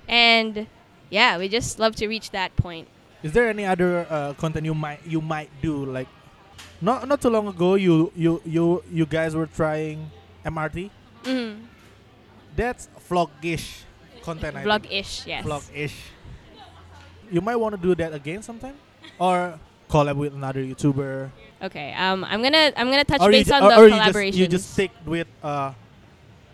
and 0.07 0.67
yeah, 1.09 1.37
we 1.37 1.47
just 1.47 1.79
love 1.79 1.95
to 2.03 2.07
reach 2.07 2.31
that 2.31 2.51
point. 2.57 2.87
Is 3.23 3.31
there 3.31 3.47
any 3.49 3.65
other 3.65 4.05
uh, 4.09 4.33
content 4.35 4.65
you 4.65 4.75
might 4.75 4.99
you 5.07 5.21
might 5.21 5.49
do 5.61 5.85
like 5.85 6.07
not 6.81 7.07
not 7.07 7.21
too 7.21 7.29
long 7.29 7.47
ago 7.47 7.75
you 7.75 8.11
you 8.15 8.41
you 8.45 8.83
you 8.91 9.05
guys 9.05 9.35
were 9.35 9.47
trying 9.47 10.11
MRT? 10.43 10.91
Mm. 11.23 11.67
That's 12.55 12.89
vlog-ish 13.07 13.83
content. 14.23 14.55
I 14.57 14.63
think. 14.63 14.67
Vlog-ish, 14.67 15.27
yes. 15.27 15.45
Vlog-ish. 15.45 15.95
You 17.31 17.41
might 17.41 17.55
want 17.55 17.75
to 17.75 17.81
do 17.81 17.93
that 17.95 18.11
again 18.13 18.41
sometime, 18.41 18.75
or 19.17 19.59
collab 19.89 20.15
with 20.17 20.33
another 20.33 20.63
YouTuber. 20.63 21.31
Okay, 21.61 21.93
um, 21.93 22.23
I'm 22.23 22.41
gonna 22.41 22.71
I'm 22.77 22.89
gonna 22.89 23.03
touch 23.03 23.21
or 23.21 23.31
base 23.31 23.47
ju- 23.47 23.53
on 23.53 23.63
or, 23.63 23.89
the 23.89 23.95
or 23.95 24.21
you 24.21 24.31
just 24.31 24.37
you 24.37 24.47
just 24.47 24.73
stick 24.73 24.91
with 25.05 25.27
uh 25.43 25.73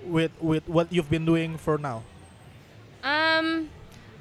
with 0.06 0.32
with 0.42 0.68
what 0.68 0.92
you've 0.92 1.10
been 1.10 1.26
doing 1.26 1.58
for 1.58 1.78
now. 1.78 2.04
Um, 3.04 3.70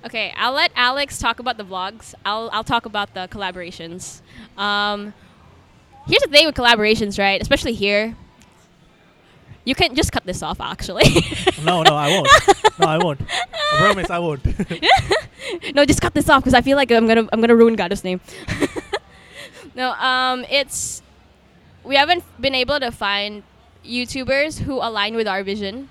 okay, 0.05 0.35
I'll 0.37 0.53
let 0.53 0.73
Alex 0.77 1.18
talk 1.18 1.38
about 1.38 1.57
the 1.57 1.64
vlogs. 1.64 2.14
I'll 2.25 2.51
I'll 2.53 2.64
talk 2.64 2.85
about 2.85 3.14
the 3.14 3.29
collaborations. 3.31 4.20
Um, 4.59 5.14
here's 6.07 6.23
the 6.23 6.29
thing 6.29 6.47
with 6.47 6.55
collaborations, 6.55 7.18
right? 7.18 7.40
Especially 7.40 7.73
here. 7.73 8.16
You 9.66 9.75
can 9.75 9.94
just 9.94 10.12
cut 10.12 10.27
this 10.27 10.42
off, 10.42 10.61
actually. 10.61 11.05
no, 11.64 11.83
no, 11.83 11.97
I 11.97 12.11
won't. 12.11 12.29
No, 12.79 12.87
I 12.87 12.99
won't. 12.99 13.20
I 13.23 13.77
promise, 13.79 14.11
I 14.11 14.18
won't. 14.18 14.44
no, 15.75 15.85
just 15.85 16.01
cut 16.01 16.14
this 16.14 16.29
off 16.29 16.43
because 16.43 16.55
I 16.55 16.61
feel 16.61 16.77
like 16.77 16.90
I'm 16.90 17.07
gonna 17.07 17.29
I'm 17.33 17.40
gonna 17.40 17.57
ruin 17.57 17.77
Gado's 17.77 18.05
name. 18.05 18.21
no, 19.75 19.93
um, 19.93 20.45
it's 20.51 21.03
we 21.85 21.97
haven't 21.97 22.25
been 22.40 22.55
able 22.55 22.81
to 22.81 22.90
find 22.90 23.43
YouTubers 23.85 24.61
who 24.61 24.75
align 24.75 25.14
with 25.14 25.29
our 25.29 25.43
vision. 25.43 25.88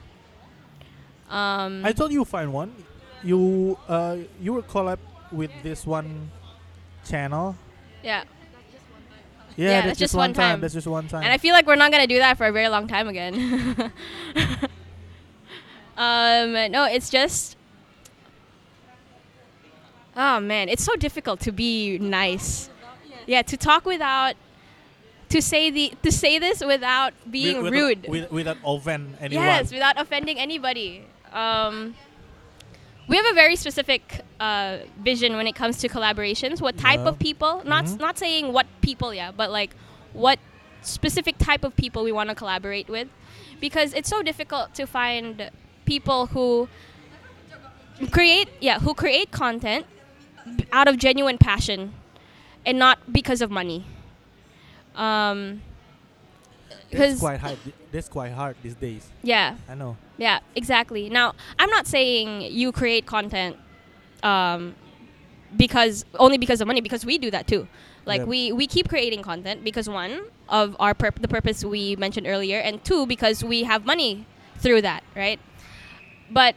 Um, 1.29 1.85
I 1.85 1.93
told 1.93 2.11
you 2.11 2.25
find 2.25 2.53
one. 2.53 2.73
You 3.23 3.77
uh 3.87 4.17
you 4.41 4.53
were 4.53 4.61
collab 4.63 4.99
with 5.31 5.51
this 5.63 5.85
one 5.85 6.29
channel. 7.07 7.55
yeah, 8.03 8.23
Yeah, 9.55 9.69
Yeah, 9.69 9.81
that's, 9.87 9.99
just 9.99 10.15
one 10.15 10.33
time. 10.33 10.61
That's 10.61 10.73
just 10.73 10.87
one 10.87 11.07
time. 11.07 11.23
and 11.23 11.31
I 11.31 11.37
feel 11.37 11.53
like 11.53 11.65
we're 11.65 11.75
not 11.75 11.91
gonna 11.91 12.07
do 12.07 12.19
that 12.19 12.37
for 12.37 12.45
a 12.45 12.51
very 12.51 12.69
long 12.69 12.87
time 12.87 13.07
again. 13.07 13.33
um, 15.97 16.53
no, 16.71 16.85
it's 16.85 17.09
just. 17.09 17.57
Oh 20.15 20.39
man, 20.39 20.69
it's 20.69 20.83
so 20.83 20.95
difficult 20.95 21.39
to 21.41 21.51
be 21.51 21.97
nice. 21.99 22.69
Yeah, 23.25 23.41
to 23.43 23.57
talk 23.57 23.85
without, 23.85 24.35
to 25.29 25.41
say 25.41 25.71
the 25.71 25.93
to 26.03 26.11
say 26.11 26.39
this 26.39 26.63
without 26.63 27.13
being 27.31 27.63
With- 27.63 27.73
rude. 27.73 28.07
with, 28.07 28.31
without 28.31 28.57
offend 28.65 29.17
anyone. 29.19 29.45
Yes, 29.45 29.71
without 29.71 29.99
offending 29.99 30.37
anybody. 30.39 31.03
Um, 31.31 31.95
we 33.07 33.17
have 33.17 33.25
a 33.25 33.33
very 33.33 33.55
specific 33.55 34.21
uh, 34.39 34.79
vision 35.03 35.35
when 35.35 35.47
it 35.47 35.55
comes 35.55 35.77
to 35.79 35.89
collaborations. 35.89 36.61
What 36.61 36.77
type 36.77 36.99
Yeah. 36.99 37.09
of 37.09 37.19
people? 37.19 37.61
Not 37.65 37.85
Mhm. 37.85 37.99
not 37.99 38.17
saying 38.17 38.53
what 38.53 38.67
people, 38.81 39.13
yeah, 39.13 39.31
but 39.31 39.49
like 39.51 39.71
what 40.13 40.37
specific 40.81 41.37
type 41.39 41.63
of 41.63 41.75
people 41.75 42.03
we 42.03 42.11
want 42.11 42.29
to 42.29 42.35
collaborate 42.35 42.87
with, 42.89 43.07
because 43.59 43.93
it's 43.93 44.09
so 44.09 44.21
difficult 44.21 44.73
to 44.75 44.85
find 44.85 45.49
people 45.85 46.27
who 46.27 46.67
create 48.11 48.49
yeah 48.59 48.79
who 48.79 48.93
create 48.93 49.31
content 49.31 49.85
out 50.71 50.87
of 50.87 50.97
genuine 50.97 51.37
passion 51.37 51.93
and 52.65 52.77
not 52.79 52.99
because 53.11 53.41
of 53.41 53.49
money. 53.51 53.85
Um, 54.95 55.61
That's 56.69 56.83
because 56.91 57.19
quite 57.19 57.39
hard. 57.39 57.57
That's 57.91 58.09
quite 58.09 58.31
hard 58.31 58.55
these 58.63 58.75
days. 58.75 59.07
yeah, 59.23 59.55
I 59.69 59.75
know. 59.75 59.97
yeah, 60.17 60.39
exactly. 60.55 61.09
Now, 61.09 61.33
I'm 61.59 61.69
not 61.69 61.87
saying 61.87 62.41
you 62.53 62.71
create 62.71 63.05
content 63.05 63.57
um, 64.23 64.75
because 65.57 66.05
only 66.19 66.37
because 66.37 66.61
of 66.61 66.67
money, 66.67 66.81
because 66.81 67.05
we 67.05 67.17
do 67.17 67.31
that 67.31 67.47
too. 67.47 67.67
Like 68.05 68.19
Yep. 68.19 68.27
we 68.27 68.51
we 68.51 68.67
keep 68.67 68.89
creating 68.89 69.21
content 69.23 69.63
because 69.63 69.87
one 69.89 70.25
of 70.49 70.75
our 70.79 70.93
purp- 70.93 71.21
the 71.21 71.27
purpose 71.27 71.63
we 71.63 71.95
mentioned 71.95 72.27
earlier, 72.27 72.59
and 72.59 72.83
two 72.83 73.05
because 73.07 73.43
we 73.43 73.63
have 73.63 73.85
money 73.85 74.25
through 74.57 74.81
that, 74.81 75.03
right? 75.15 75.39
But 76.29 76.55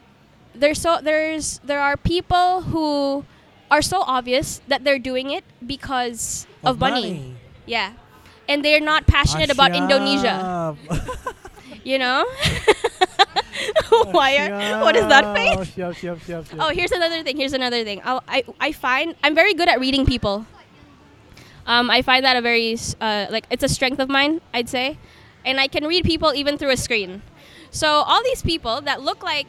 there's 0.55 0.81
so 0.81 0.99
there's 1.03 1.59
there 1.65 1.81
are 1.81 1.97
people 1.97 2.63
who 2.63 3.25
are 3.71 3.83
so 3.83 4.03
obvious 4.03 4.61
that 4.69 4.85
they're 4.85 4.99
doing 4.99 5.31
it 5.31 5.45
because 5.65 6.47
of, 6.65 6.79
money. 6.81 7.35
Yeah. 7.67 7.93
And 8.49 8.65
they're 8.65 8.81
not 8.81 9.07
passionate 9.07 9.51
about 9.51 9.75
Indonesia. 9.75 10.77
You 11.83 11.99
know? 11.99 12.27
Why 14.11 14.39
are, 14.39 14.83
what 14.83 14.97
is 14.97 15.07
that 15.07 15.35
face? 15.37 15.71
Oh, 16.59 16.71
here's 16.71 16.91
another 16.91 17.23
thing. 17.23 17.37
Here's 17.37 17.53
another 17.53 17.85
thing. 17.85 18.01
I'll, 18.05 18.23
I 18.27 18.43
I 18.59 18.73
find 18.73 19.15
I'm 19.23 19.35
very 19.37 19.55
good 19.55 19.69
at 19.69 19.79
reading 19.79 20.05
people. 20.05 20.47
Um, 21.67 21.89
I 21.91 22.03
find 22.03 22.25
that 22.25 22.37
a 22.37 22.43
very 22.43 22.77
uh, 23.01 23.27
like 23.31 23.47
it's 23.51 23.63
a 23.63 23.69
strength 23.69 24.01
of 24.01 24.09
mine. 24.09 24.41
I'd 24.53 24.69
say, 24.69 24.99
and 25.45 25.61
I 25.61 25.69
can 25.69 25.87
read 25.87 26.05
people 26.05 26.35
even 26.35 26.59
through 26.59 26.71
a 26.71 26.77
screen. 26.77 27.23
So 27.71 27.87
all 27.87 28.23
these 28.25 28.43
people 28.43 28.81
that 28.83 29.03
look 29.03 29.23
like 29.23 29.47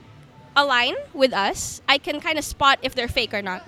align 0.56 0.94
with 1.14 1.34
us, 1.34 1.82
I 1.90 1.98
can 1.98 2.22
kind 2.22 2.38
of 2.38 2.46
spot 2.46 2.78
if 2.82 2.94
they're 2.94 3.08
fake 3.10 3.34
or 3.34 3.42
not. 3.42 3.66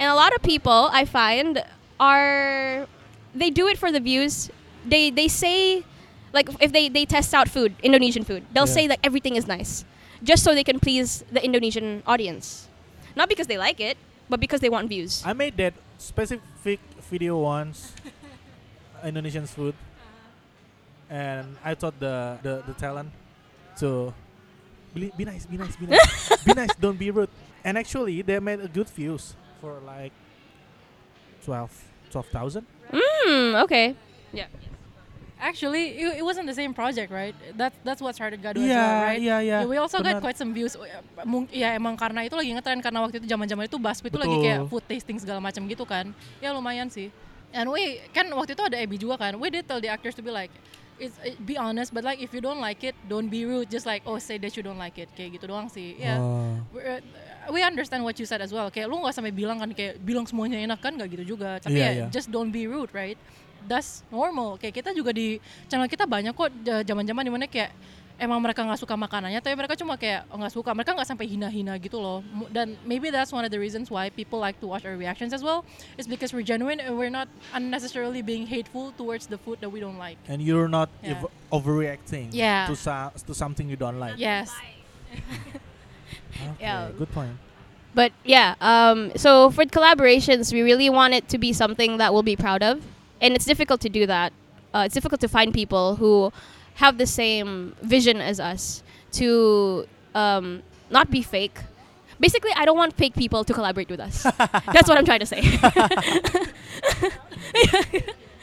And 0.00 0.08
a 0.10 0.14
lot 0.14 0.34
of 0.34 0.40
people 0.40 0.88
I 0.92 1.04
find 1.04 1.62
are 2.00 2.88
they 3.34 3.50
do 3.50 3.68
it 3.68 3.76
for 3.76 3.92
the 3.92 4.00
views. 4.00 4.48
They 4.88 5.10
they 5.10 5.28
say 5.28 5.84
like 6.32 6.48
if 6.60 6.72
they, 6.72 6.88
they 6.88 7.04
test 7.04 7.34
out 7.34 7.48
food, 7.48 7.74
Indonesian 7.82 8.24
food, 8.24 8.42
they'll 8.54 8.66
Yeah. 8.66 8.72
say 8.80 8.86
that 8.88 8.98
everything 9.04 9.36
is 9.36 9.46
nice. 9.46 9.84
Just 10.24 10.42
so 10.42 10.54
they 10.54 10.64
can 10.64 10.80
please 10.80 11.22
the 11.30 11.44
Indonesian 11.44 12.02
audience. 12.06 12.66
Not 13.14 13.28
because 13.28 13.46
they 13.46 13.58
like 13.58 13.80
it, 13.80 13.98
but 14.28 14.40
because 14.40 14.60
they 14.60 14.68
want 14.70 14.88
views. 14.88 15.22
I 15.26 15.32
made 15.34 15.56
that 15.58 15.74
specific 15.98 16.80
video 17.10 17.36
once, 17.38 17.92
Indonesian 19.04 19.46
food, 19.46 19.74
uh-huh. 19.74 21.14
and 21.14 21.56
I 21.64 21.74
taught 21.74 21.98
the 22.00 22.38
the, 22.42 22.62
the 22.66 22.74
talent 22.74 23.10
to 23.84 24.14
be, 24.94 25.12
be 25.16 25.24
nice, 25.24 25.44
be 25.44 25.56
nice, 25.58 25.76
be 25.76 25.86
nice, 25.92 26.44
be 26.44 26.52
nice, 26.54 26.72
don't 26.80 26.98
be 26.98 27.10
rude. 27.10 27.28
And 27.64 27.76
actually, 27.76 28.22
they 28.22 28.38
made 28.40 28.60
a 28.60 28.68
good 28.68 28.88
views 28.88 29.34
for 29.60 29.78
like 29.84 30.12
12 31.44 31.70
12,000. 32.10 32.66
Hmm, 32.90 33.54
okay. 33.62 33.94
Actually, 35.40 35.96
it, 35.96 36.20
it 36.20 36.24
wasn't 36.24 36.44
the 36.44 36.52
same 36.52 36.76
project, 36.76 37.08
right? 37.08 37.32
That 37.56 37.72
that's 37.80 38.04
what 38.04 38.12
started 38.12 38.44
Gado 38.44 38.60
as 38.60 38.68
Yeah, 38.68 38.76
well, 38.76 39.02
right? 39.08 39.20
yeah, 39.24 39.40
yeah. 39.40 39.64
we 39.64 39.80
also 39.80 40.04
got 40.04 40.20
benar. 40.20 40.20
quite 40.20 40.36
some 40.36 40.52
views. 40.52 40.76
Mung- 41.24 41.48
Ya 41.48 41.72
emang 41.72 41.96
karena 41.96 42.28
itu 42.28 42.36
lagi 42.36 42.52
ngetren 42.52 42.84
karena 42.84 43.00
waktu 43.00 43.24
itu 43.24 43.26
zaman-zaman 43.32 43.64
itu 43.64 43.80
BuzzFeed 43.80 44.12
itu 44.12 44.20
lagi 44.20 44.36
kayak 44.36 44.68
food 44.68 44.84
tasting 44.84 45.16
segala 45.16 45.40
macam 45.40 45.64
gitu 45.64 45.88
kan. 45.88 46.12
Ya 46.44 46.52
lumayan 46.52 46.92
sih. 46.92 47.08
And 47.56 47.72
we 47.72 48.04
kan 48.12 48.28
waktu 48.36 48.52
itu 48.52 48.60
ada 48.68 48.76
Abby 48.76 49.00
juga 49.00 49.16
kan. 49.16 49.32
We 49.40 49.48
did 49.48 49.64
tell 49.64 49.80
the 49.80 49.88
actors 49.88 50.12
to 50.12 50.22
be 50.22 50.28
like 50.28 50.52
It's, 51.00 51.16
be 51.40 51.56
honest, 51.56 51.90
but 51.90 52.04
like 52.04 52.20
if 52.20 52.30
you 52.30 52.44
don't 52.44 52.60
like 52.60 52.84
it, 52.84 52.92
don't 53.08 53.32
be 53.32 53.48
rude. 53.48 53.72
Just 53.72 53.88
like 53.88 54.04
oh 54.04 54.20
say 54.20 54.36
that 54.36 54.52
you 54.52 54.60
don't 54.60 54.76
like 54.76 55.00
it, 55.00 55.08
kayak 55.16 55.40
gitu 55.40 55.48
doang 55.48 55.72
sih. 55.72 55.96
Ya. 55.96 56.20
We're- 56.70 57.00
uh, 57.00 57.48
we 57.48 57.64
understand 57.64 58.04
what 58.04 58.20
you 58.20 58.28
said 58.28 58.44
as 58.44 58.52
well. 58.52 58.68
Kayak 58.68 58.92
lu 58.92 59.00
nggak 59.00 59.16
sampai 59.16 59.32
bilang 59.32 59.58
kan 59.58 59.72
kayak 59.72 59.96
bilang 60.04 60.28
semuanya 60.28 60.60
enak 60.60 60.76
kan 60.78 60.92
nggak 60.92 61.08
gitu 61.16 61.34
juga. 61.34 61.56
Tapi 61.56 61.80
Iya, 61.80 61.88
ya 61.88 61.92
iya. 61.96 62.06
just 62.12 62.28
don't 62.28 62.52
be 62.52 62.68
rude, 62.68 62.92
right? 62.92 63.16
That's 63.64 64.04
normal. 64.12 64.60
Kayak 64.60 64.84
kita 64.84 64.90
juga 64.92 65.12
di 65.12 65.40
channel 65.68 65.88
kita 65.88 66.04
banyak 66.04 66.36
kok 66.36 66.52
zaman-zaman 66.84 67.22
di 67.24 67.32
mana 67.32 67.44
kayak 67.48 67.72
emang 68.20 68.36
mereka 68.38 68.60
nggak 68.60 68.76
suka 68.76 68.92
makanannya, 68.94 69.40
tapi 69.40 69.56
mereka 69.56 69.72
cuma 69.74 69.96
kayak 69.96 70.28
oh, 70.28 70.36
nggak 70.36 70.52
suka. 70.52 70.70
Mereka 70.76 70.92
nggak 70.92 71.08
sampai 71.08 71.24
hina-hina 71.26 71.80
gitu 71.80 71.96
loh. 71.96 72.20
Mu- 72.28 72.52
Dan 72.52 72.76
maybe 72.84 73.08
that's 73.08 73.32
one 73.32 73.42
of 73.42 73.50
the 73.50 73.56
reasons 73.58 73.88
why 73.88 74.12
people 74.12 74.36
like 74.36 74.60
to 74.60 74.68
watch 74.68 74.84
our 74.84 74.94
reactions 74.94 75.32
as 75.32 75.40
well. 75.40 75.64
Is 75.96 76.04
because 76.04 76.36
we're 76.36 76.44
genuine 76.44 76.78
and 76.78 77.00
we're 77.00 77.08
not 77.10 77.26
unnecessarily 77.56 78.20
being 78.20 78.44
hateful 78.46 78.92
towards 79.00 79.24
the 79.26 79.40
food 79.40 79.64
that 79.64 79.72
we 79.72 79.80
don't 79.80 79.96
like. 79.96 80.20
And 80.28 80.44
you're 80.44 80.68
not 80.68 80.92
Yeah. 81.00 81.24
ev- 81.24 81.32
overreacting 81.50 82.30
Yeah. 82.36 82.68
to 82.68 82.76
so- 82.76 83.10
to 83.16 83.32
something 83.32 83.66
you 83.66 83.80
don't 83.80 83.96
like. 83.98 84.20
Yes. 84.20 84.52
Okay, 86.40 86.62
Yeah. 86.62 86.88
Good 86.96 87.10
point. 87.12 87.36
But 87.94 88.12
yeah, 88.24 88.54
um, 88.62 89.10
so 89.16 89.50
for 89.50 89.64
collaborations, 89.66 90.52
we 90.52 90.62
really 90.62 90.88
want 90.88 91.12
it 91.14 91.28
to 91.34 91.38
be 91.38 91.52
something 91.52 91.98
that 91.98 92.14
we'll 92.14 92.22
be 92.22 92.36
proud 92.36 92.62
of, 92.62 92.80
and 93.20 93.34
it's 93.34 93.44
difficult 93.44 93.80
to 93.82 93.88
do 93.90 94.06
that. 94.06 94.32
Uh, 94.72 94.86
it's 94.86 94.94
difficult 94.94 95.20
to 95.22 95.28
find 95.28 95.52
people 95.52 95.96
who 95.96 96.30
have 96.82 96.96
the 96.98 97.06
same 97.06 97.74
vision 97.82 98.20
as 98.20 98.40
us 98.40 98.82
to 99.12 99.86
um, 100.14 100.62
not 100.90 101.10
be 101.10 101.22
fake. 101.22 101.58
Basically, 102.18 102.52
I 102.56 102.64
don't 102.64 102.76
want 102.76 102.96
fake 102.96 103.14
people 103.14 103.44
to 103.44 103.52
collaborate 103.52 103.88
with 103.88 104.00
us. 104.00 104.22
That's 104.74 104.88
what 104.88 104.98
I'm 104.98 105.04
trying 105.04 105.20
to 105.20 105.26
say. 105.26 105.40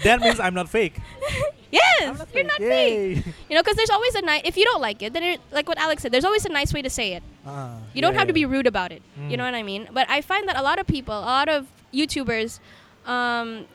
That 0.03 0.21
means 0.21 0.39
I'm 0.39 0.53
not 0.53 0.69
fake. 0.69 0.93
yes, 1.71 2.21
you're 2.33 2.43
not 2.43 2.57
fake. 2.57 3.25
You 3.49 3.55
know, 3.55 3.61
because 3.63 3.75
there's 3.75 3.89
always 3.89 4.13
a 4.15 4.21
nice. 4.21 4.41
If 4.45 4.55
you 4.55 4.63
don't 4.65 4.81
like 4.81 5.01
it, 5.01 5.11
then 5.13 5.23
it, 5.23 5.41
like 5.51 5.67
what 5.67 5.77
Alex 5.79 6.03
said, 6.03 6.11
there's 6.11 6.25
always 6.25 6.45
a 6.45 6.49
nice 6.49 6.71
way 6.73 6.81
to 6.83 6.89
say 6.89 7.13
it. 7.13 7.23
Ah, 7.45 7.77
You 7.93 8.01
don't 8.01 8.13
yeah, 8.13 8.19
have 8.19 8.27
to 8.27 8.33
be 8.33 8.45
rude 8.45 8.67
about 8.67 8.91
it. 8.91 9.01
Mm. 9.19 9.31
You 9.31 9.37
know 9.37 9.43
what 9.43 9.55
I 9.55 9.63
mean? 9.63 9.87
But 9.91 10.05
I 10.09 10.21
find 10.21 10.47
that 10.47 10.55
a 10.55 10.61
lot 10.61 10.77
of 10.77 10.85
people, 10.85 11.17
a 11.17 11.25
lot 11.41 11.49
of 11.49 11.65
YouTubers, 11.93 12.59
um, 13.05 13.65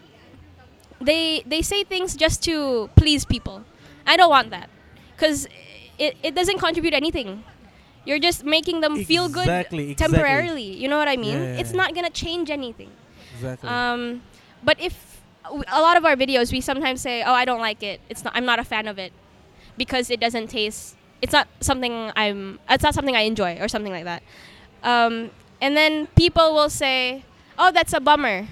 they 1.01 1.43
they 1.45 1.61
say 1.63 1.83
things 1.83 2.15
just 2.15 2.43
to 2.45 2.89
please 2.95 3.25
people. 3.25 3.65
I 4.07 4.17
don't 4.17 4.31
want 4.31 4.51
that 4.51 4.69
because 5.17 5.47
it, 5.99 6.17
it 6.23 6.35
doesn't 6.35 6.59
contribute 6.59 6.95
anything. 6.95 7.45
You're 8.05 8.19
just 8.19 8.45
making 8.45 8.81
them 8.81 9.05
feel 9.05 9.29
good 9.29 9.43
Exactly, 9.47 9.91
exactly. 9.93 10.17
temporarily. 10.19 10.63
You 10.77 10.89
know 10.89 10.99
what 10.99 11.09
I 11.09 11.17
mean? 11.17 11.35
Yeah, 11.39 11.55
yeah, 11.55 11.61
It's 11.61 11.73
not 11.73 11.95
gonna 11.95 12.11
change 12.11 12.51
anything. 12.51 12.91
Exactly. 13.35 13.69
Um, 13.69 14.23
but 14.65 14.81
if 14.81 15.21
a 15.51 15.81
lot 15.81 15.97
of 15.97 16.05
our 16.05 16.17
videos, 16.17 16.53
we 16.53 16.61
sometimes 16.61 17.01
say, 17.01 17.23
"Oh, 17.23 17.33
I 17.33 17.45
don't 17.45 17.61
like 17.61 17.83
it. 17.83 18.01
It's 18.09 18.25
not. 18.25 18.35
I'm 18.35 18.45
not 18.45 18.59
a 18.59 18.65
fan 18.65 18.87
of 18.89 18.99
it 18.99 19.13
because 19.77 20.11
it 20.11 20.19
doesn't 20.21 20.49
taste. 20.49 20.97
It's 21.21 21.33
not 21.33 21.47
something 21.61 22.11
I'm. 22.17 22.59
It's 22.69 22.83
not 22.83 22.95
something 22.95 23.15
I 23.15 23.23
enjoy 23.23 23.59
or 23.61 23.69
something 23.69 23.93
like 23.93 24.05
that." 24.05 24.23
Um, 24.83 25.31
and 25.61 25.77
then 25.77 26.09
people 26.17 26.55
will 26.55 26.71
say, 26.71 27.25
"Oh, 27.59 27.71
that's 27.71 27.93
a 27.93 28.01
bummer." 28.01 28.49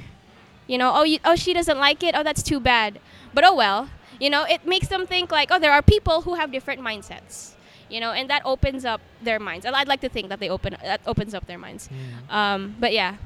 You 0.66 0.78
know, 0.78 0.92
"Oh, 0.94 1.02
you, 1.02 1.18
oh, 1.24 1.34
she 1.34 1.52
doesn't 1.52 1.78
like 1.78 2.02
it. 2.02 2.14
Oh, 2.14 2.22
that's 2.22 2.42
too 2.42 2.60
bad." 2.60 3.00
But 3.34 3.44
oh 3.44 3.54
well. 3.54 3.88
You 4.20 4.30
know, 4.30 4.44
it 4.44 4.66
makes 4.66 4.88
them 4.88 5.06
think 5.06 5.30
like, 5.32 5.48
"Oh, 5.50 5.58
there 5.58 5.72
are 5.72 5.82
people 5.82 6.22
who 6.22 6.34
have 6.34 6.52
different 6.52 6.80
mindsets." 6.80 7.54
You 7.88 7.98
know, 7.98 8.12
and 8.12 8.30
that 8.30 8.42
opens 8.44 8.84
up 8.84 9.00
their 9.20 9.40
minds. 9.40 9.66
And 9.66 9.74
I'd 9.74 9.88
like 9.88 10.00
to 10.02 10.08
think 10.08 10.28
that 10.28 10.38
they 10.38 10.48
open 10.48 10.76
that 10.82 11.00
opens 11.06 11.34
up 11.34 11.46
their 11.46 11.58
minds. 11.58 11.88
Mm. 11.88 12.32
Um, 12.32 12.60
but 12.78 12.92
yeah, 12.92 13.16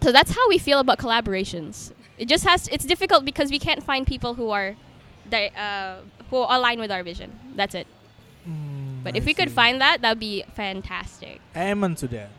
so 0.00 0.10
that's 0.12 0.30
how 0.32 0.48
we 0.48 0.56
feel 0.58 0.78
about 0.78 0.98
collaborations. 0.98 1.92
It 2.16 2.26
just 2.28 2.44
has 2.44 2.68
it's 2.68 2.84
difficult 2.86 3.24
because 3.24 3.50
we 3.50 3.58
can't 3.58 3.82
find 3.82 4.06
people 4.06 4.34
who 4.34 4.48
are 4.50 4.76
di- 5.28 5.52
uh, 5.56 5.96
who 6.30 6.36
align 6.36 6.78
with 6.80 6.90
our 6.90 7.02
vision. 7.02 7.30
That's 7.56 7.74
it. 7.74 7.86
Mm, 8.48 9.04
But 9.04 9.14
I 9.14 9.18
if 9.18 9.24
we 9.26 9.34
could 9.34 9.50
find 9.50 9.80
that, 9.80 10.00
that'd 10.00 10.18
be 10.20 10.44
fantastic. 10.56 11.40
Amen 11.56 11.94
to 11.96 12.06
that. 12.08 12.30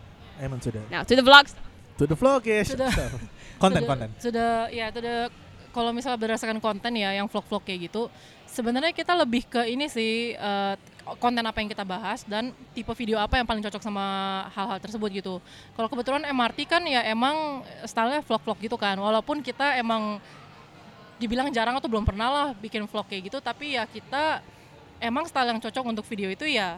Amen 0.41 0.59
to 0.61 0.71
that. 0.71 0.89
Now 0.89 1.03
to 1.03 1.15
the 1.15 1.21
vlogs. 1.21 1.53
To 1.99 2.07
the 2.07 2.15
vlog 2.15 2.45
ya. 2.45 2.63
To 2.71 2.75
the- 2.75 3.19
konten 3.61 3.81
to 3.81 3.81
the- 3.81 3.85
konten. 3.85 4.09
to 4.21 4.29
the- 4.31 4.69
ya 4.73 4.89
to 4.89 5.01
the- 5.01 5.29
kalau 5.71 5.95
misalnya 5.95 6.19
berdasarkan 6.19 6.59
konten 6.59 6.93
ya 6.95 7.15
yang 7.15 7.27
vlog-vlog 7.31 7.63
kayak 7.63 7.91
gitu 7.91 8.11
sebenarnya 8.51 8.91
kita 8.91 9.15
lebih 9.15 9.47
ke 9.47 9.63
ini 9.71 9.87
sih 9.87 10.35
eh, 10.35 10.75
konten 11.17 11.41
apa 11.41 11.57
yang 11.63 11.69
kita 11.71 11.87
bahas 11.87 12.27
dan 12.27 12.53
tipe 12.75 12.91
video 12.93 13.17
apa 13.17 13.39
yang 13.39 13.47
paling 13.47 13.63
cocok 13.63 13.81
sama 13.81 14.05
hal-hal 14.53 14.77
tersebut 14.77 15.09
gitu. 15.09 15.35
Kalau 15.73 15.87
kebetulan 15.89 16.27
MRT 16.29 16.67
kan 16.69 16.83
ya 16.85 17.01
emang 17.07 17.65
stylenya 17.87 18.21
vlog-vlog 18.21 18.59
gitu 18.61 18.77
kan 18.77 18.99
walaupun 18.99 19.41
kita 19.41 19.79
emang 19.79 20.21
dibilang 21.17 21.49
jarang 21.53 21.77
atau 21.77 21.89
belum 21.89 22.05
pernah 22.05 22.29
lah 22.29 22.47
bikin 22.57 22.85
vlog 22.85 23.05
kayak 23.05 23.29
gitu 23.29 23.37
tapi 23.41 23.77
ya 23.77 23.85
kita 23.85 24.41
emang 24.97 25.25
style 25.29 25.53
yang 25.53 25.61
cocok 25.61 25.85
untuk 25.85 26.05
video 26.05 26.29
itu 26.29 26.45
ya 26.45 26.77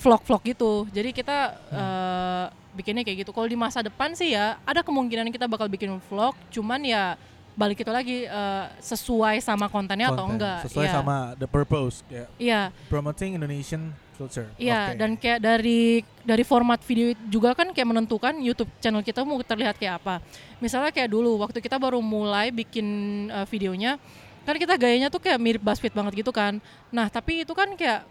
vlog-vlog 0.00 0.42
gitu. 0.48 0.72
Jadi 0.90 1.10
kita 1.14 1.38
eh, 1.70 2.44
bikinnya 2.74 3.04
kayak 3.06 3.28
gitu. 3.28 3.30
Kalau 3.30 3.46
di 3.46 3.58
masa 3.58 3.84
depan 3.84 4.16
sih 4.16 4.34
ya 4.34 4.58
ada 4.66 4.80
kemungkinan 4.82 5.30
kita 5.30 5.46
bakal 5.46 5.68
bikin 5.70 5.94
vlog 6.10 6.34
cuman 6.50 6.80
ya 6.82 7.14
balik 7.58 7.82
itu 7.82 7.90
lagi 7.90 8.22
eh, 8.22 8.64
sesuai 8.78 9.42
sama 9.42 9.66
kontennya 9.66 10.14
atau 10.14 10.30
Konten. 10.30 10.38
enggak 10.38 10.58
Sesuai 10.70 10.86
Iya. 10.86 10.94
sama 10.94 11.16
the 11.34 11.48
purpose 11.50 12.06
kayak 12.06 12.30
iya 12.38 12.70
promoting 12.86 13.34
Indonesian 13.34 13.90
culture. 14.14 14.50
Iya, 14.58 14.94
Oke. 14.94 14.98
dan 14.98 15.10
kayak 15.14 15.38
dari 15.38 16.02
dari 16.26 16.42
format 16.42 16.82
video 16.82 17.14
juga 17.30 17.54
kan 17.54 17.70
kayak 17.70 17.86
menentukan 17.86 18.34
YouTube 18.42 18.66
channel 18.82 18.98
kita 18.98 19.22
mau 19.22 19.38
terlihat 19.38 19.78
kayak 19.78 20.02
apa. 20.02 20.18
Misalnya 20.58 20.90
kayak 20.90 21.06
dulu 21.06 21.38
waktu 21.38 21.62
kita 21.62 21.78
baru 21.78 22.02
mulai 22.02 22.50
bikin 22.50 22.86
uh, 23.30 23.46
videonya, 23.46 23.94
kan 24.42 24.58
kita 24.58 24.74
gayanya 24.74 25.06
tuh 25.06 25.22
kayak 25.22 25.38
mirip 25.38 25.62
BuzzFeed 25.62 25.94
banget 25.94 26.18
gitu 26.18 26.34
kan. 26.34 26.58
Nah, 26.90 27.06
tapi 27.06 27.46
itu 27.46 27.54
kan 27.54 27.78
kayak 27.78 28.02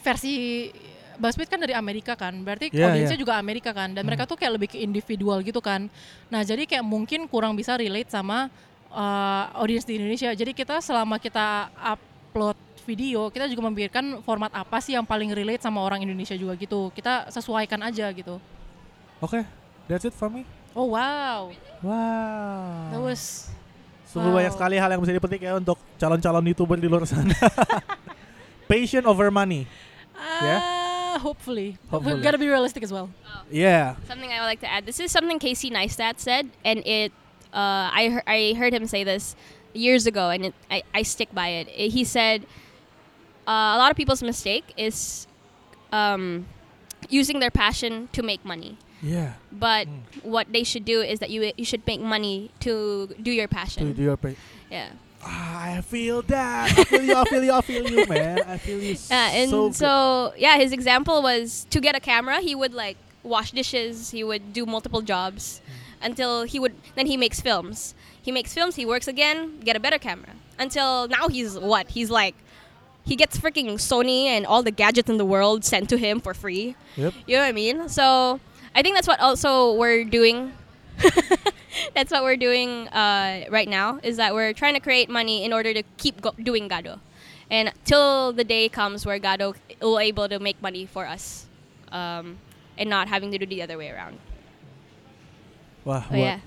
versi 0.00 0.68
BuzzFeed 1.18 1.50
kan 1.50 1.58
dari 1.58 1.74
Amerika 1.74 2.14
kan, 2.14 2.32
berarti 2.40 2.70
Iya, 2.70 2.88
audiensnya 2.88 3.18
iya. 3.18 3.22
juga 3.22 3.34
Amerika 3.34 3.70
kan, 3.70 3.90
dan 3.90 4.00
Hmm. 4.00 4.08
mereka 4.08 4.24
tuh 4.24 4.34
kayak 4.34 4.52
lebih 4.54 4.68
ke 4.70 4.78
individual 4.78 5.42
gitu 5.42 5.58
kan. 5.58 5.90
Nah, 6.26 6.40
jadi 6.40 6.62
kayak 6.62 6.80
mungkin 6.80 7.26
kurang 7.26 7.52
bisa 7.52 7.74
relate 7.74 8.08
sama 8.08 8.46
uh, 8.88 9.44
audiens 9.54 9.82
di 9.82 9.98
Indonesia. 9.98 10.30
Jadi 10.30 10.50
kita 10.52 10.78
selama 10.78 11.18
kita 11.18 11.68
upload 11.76 12.56
video, 12.82 13.28
kita 13.28 13.44
juga 13.44 13.66
memikirkan 13.66 14.22
format 14.22 14.48
apa 14.50 14.78
sih 14.78 14.94
yang 14.94 15.04
paling 15.04 15.28
relate 15.28 15.60
sama 15.60 15.78
orang 15.78 16.00
Indonesia 16.00 16.32
juga 16.32 16.54
gitu. 16.54 16.88
Kita 16.90 17.28
sesuaikan 17.28 17.82
aja 17.82 18.08
gitu. 18.08 18.40
Oke, 19.18 19.44
that's 19.84 20.02
it 20.02 20.14
for 20.14 20.30
me. 20.30 20.46
Oh 20.72 20.88
wow, 20.88 21.50
Wow. 21.82 22.88
that 22.88 23.02
was 23.02 23.50
Sungguh 24.08 24.32
Wow. 24.32 24.40
banyak 24.40 24.52
sekali 24.56 24.80
hal 24.80 24.88
yang 24.88 25.04
bisa 25.04 25.12
dipetik 25.12 25.42
ya 25.42 25.60
untuk 25.60 25.76
calon-calon 26.00 26.40
youtuber 26.46 26.80
di 26.80 26.88
luar 26.88 27.04
sana. 27.04 27.28
Passion 28.70 29.04
over 29.04 29.28
money. 29.28 29.68
Yeah? 30.40 30.87
Hopefully. 31.18 31.78
Hopefully. 31.90 32.14
We 32.16 32.22
gotta 32.22 32.38
be 32.38 32.48
realistic 32.48 32.82
as 32.82 32.92
well. 32.92 33.10
Yeah. 33.50 33.96
Something 34.06 34.30
I 34.30 34.40
would 34.40 34.46
like 34.46 34.60
to 34.60 34.70
add. 34.70 34.86
This 34.86 35.00
is 35.00 35.10
something 35.12 35.38
Casey 35.38 35.70
Neistat 35.70 36.18
said, 36.18 36.50
and 36.64 36.86
it 36.86 37.12
uh, 37.52 37.90
I 37.92 38.08
heard 38.12 38.22
I 38.26 38.54
heard 38.54 38.72
him 38.74 38.86
say 38.86 39.04
this 39.04 39.34
years 39.74 40.06
ago, 40.06 40.30
and 40.30 40.46
it, 40.46 40.54
I 40.70 40.82
I 40.94 41.02
stick 41.02 41.28
by 41.34 41.48
it. 41.48 41.68
He 41.68 42.04
said. 42.04 42.46
uh, 43.48 43.72
a 43.76 43.78
lot 43.78 43.90
of 43.90 43.96
people's 43.96 44.22
mistake 44.22 44.74
is 44.76 45.26
um, 45.90 46.44
using 47.08 47.40
their 47.40 47.50
passion 47.50 48.08
to 48.12 48.22
make 48.22 48.44
money. 48.44 48.76
Yeah. 49.00 49.34
But 49.50 49.86
Mm. 49.88 50.24
what 50.24 50.52
they 50.52 50.64
should 50.64 50.84
do 50.84 51.00
is 51.00 51.18
that 51.20 51.30
you 51.30 51.52
you 51.56 51.64
should 51.64 51.86
make 51.86 52.00
money 52.00 52.50
to 52.60 53.08
do 53.22 53.30
your 53.30 53.48
passion. 53.48 53.88
To 53.88 53.94
do 53.94 54.02
your 54.02 54.16
pay. 54.18 54.36
yeah. 54.70 54.90
I 55.24 55.80
feel 55.82 56.22
that. 56.22 56.78
I 56.78 56.84
feel 56.84 57.02
you. 57.02 57.14
I 57.14 57.24
feel 57.24 57.44
you. 57.44 57.52
I 57.52 57.60
feel 57.60 57.90
you, 57.90 58.06
man. 58.06 58.40
I 58.46 58.58
feel 58.58 58.80
you. 58.80 58.96
Yeah, 59.10 59.30
and 59.30 59.50
so, 59.50 59.72
so, 59.72 60.32
yeah, 60.36 60.56
his 60.56 60.72
example 60.72 61.22
was 61.22 61.66
to 61.70 61.80
get 61.80 61.96
a 61.96 62.00
camera, 62.00 62.40
he 62.40 62.54
would 62.54 62.72
like 62.72 62.96
wash 63.22 63.50
dishes, 63.50 64.10
he 64.10 64.22
would 64.24 64.52
do 64.52 64.64
multiple 64.64 65.02
jobs 65.02 65.60
hmm. 65.66 66.04
until 66.04 66.44
he 66.44 66.58
would 66.58 66.74
then 66.94 67.06
he 67.06 67.16
makes 67.16 67.40
films. 67.40 67.94
He 68.20 68.32
makes 68.32 68.52
films, 68.52 68.76
he 68.76 68.86
works 68.86 69.08
again, 69.08 69.60
get 69.60 69.76
a 69.76 69.80
better 69.80 69.98
camera. 69.98 70.32
Until 70.58 71.08
now 71.08 71.28
he's 71.28 71.58
what? 71.58 71.88
He's 71.88 72.10
like 72.10 72.34
he 73.04 73.16
gets 73.16 73.38
freaking 73.38 73.74
Sony 73.74 74.26
and 74.26 74.44
all 74.44 74.62
the 74.62 74.70
gadgets 74.70 75.08
in 75.08 75.16
the 75.16 75.24
world 75.24 75.64
sent 75.64 75.88
to 75.88 75.96
him 75.96 76.20
for 76.20 76.34
free. 76.34 76.76
Yep. 76.96 77.14
You 77.26 77.36
know 77.36 77.42
what 77.42 77.48
I 77.48 77.52
mean? 77.52 77.88
So 77.88 78.38
I 78.74 78.82
think 78.82 78.94
that's 78.94 79.08
what 79.08 79.18
also 79.18 79.72
we're 79.74 80.04
doing. 80.04 80.52
that's 81.94 82.10
what 82.10 82.22
we're 82.22 82.36
doing 82.38 82.88
uh, 82.88 83.46
right 83.50 83.68
now 83.68 83.98
is 84.02 84.16
that 84.16 84.34
we're 84.34 84.52
trying 84.52 84.74
to 84.74 84.80
create 84.80 85.08
money 85.08 85.44
in 85.44 85.52
order 85.52 85.72
to 85.74 85.82
keep 85.96 86.20
go- 86.20 86.34
doing 86.36 86.68
Gado, 86.68 86.98
and 87.50 87.72
till 87.84 88.32
the 88.32 88.44
day 88.44 88.68
comes 88.68 89.06
where 89.06 89.18
Gado 89.18 89.54
will 89.80 89.98
able 89.98 90.28
to 90.28 90.38
make 90.38 90.60
money 90.60 90.86
for 90.86 91.06
us, 91.06 91.46
um, 91.92 92.38
and 92.76 92.90
not 92.90 93.08
having 93.08 93.30
to 93.32 93.38
do 93.38 93.46
the 93.46 93.62
other 93.62 93.78
way 93.78 93.90
around. 93.90 94.18
Wah, 95.84 96.04
Oh 96.10 96.16
yeah. 96.16 96.40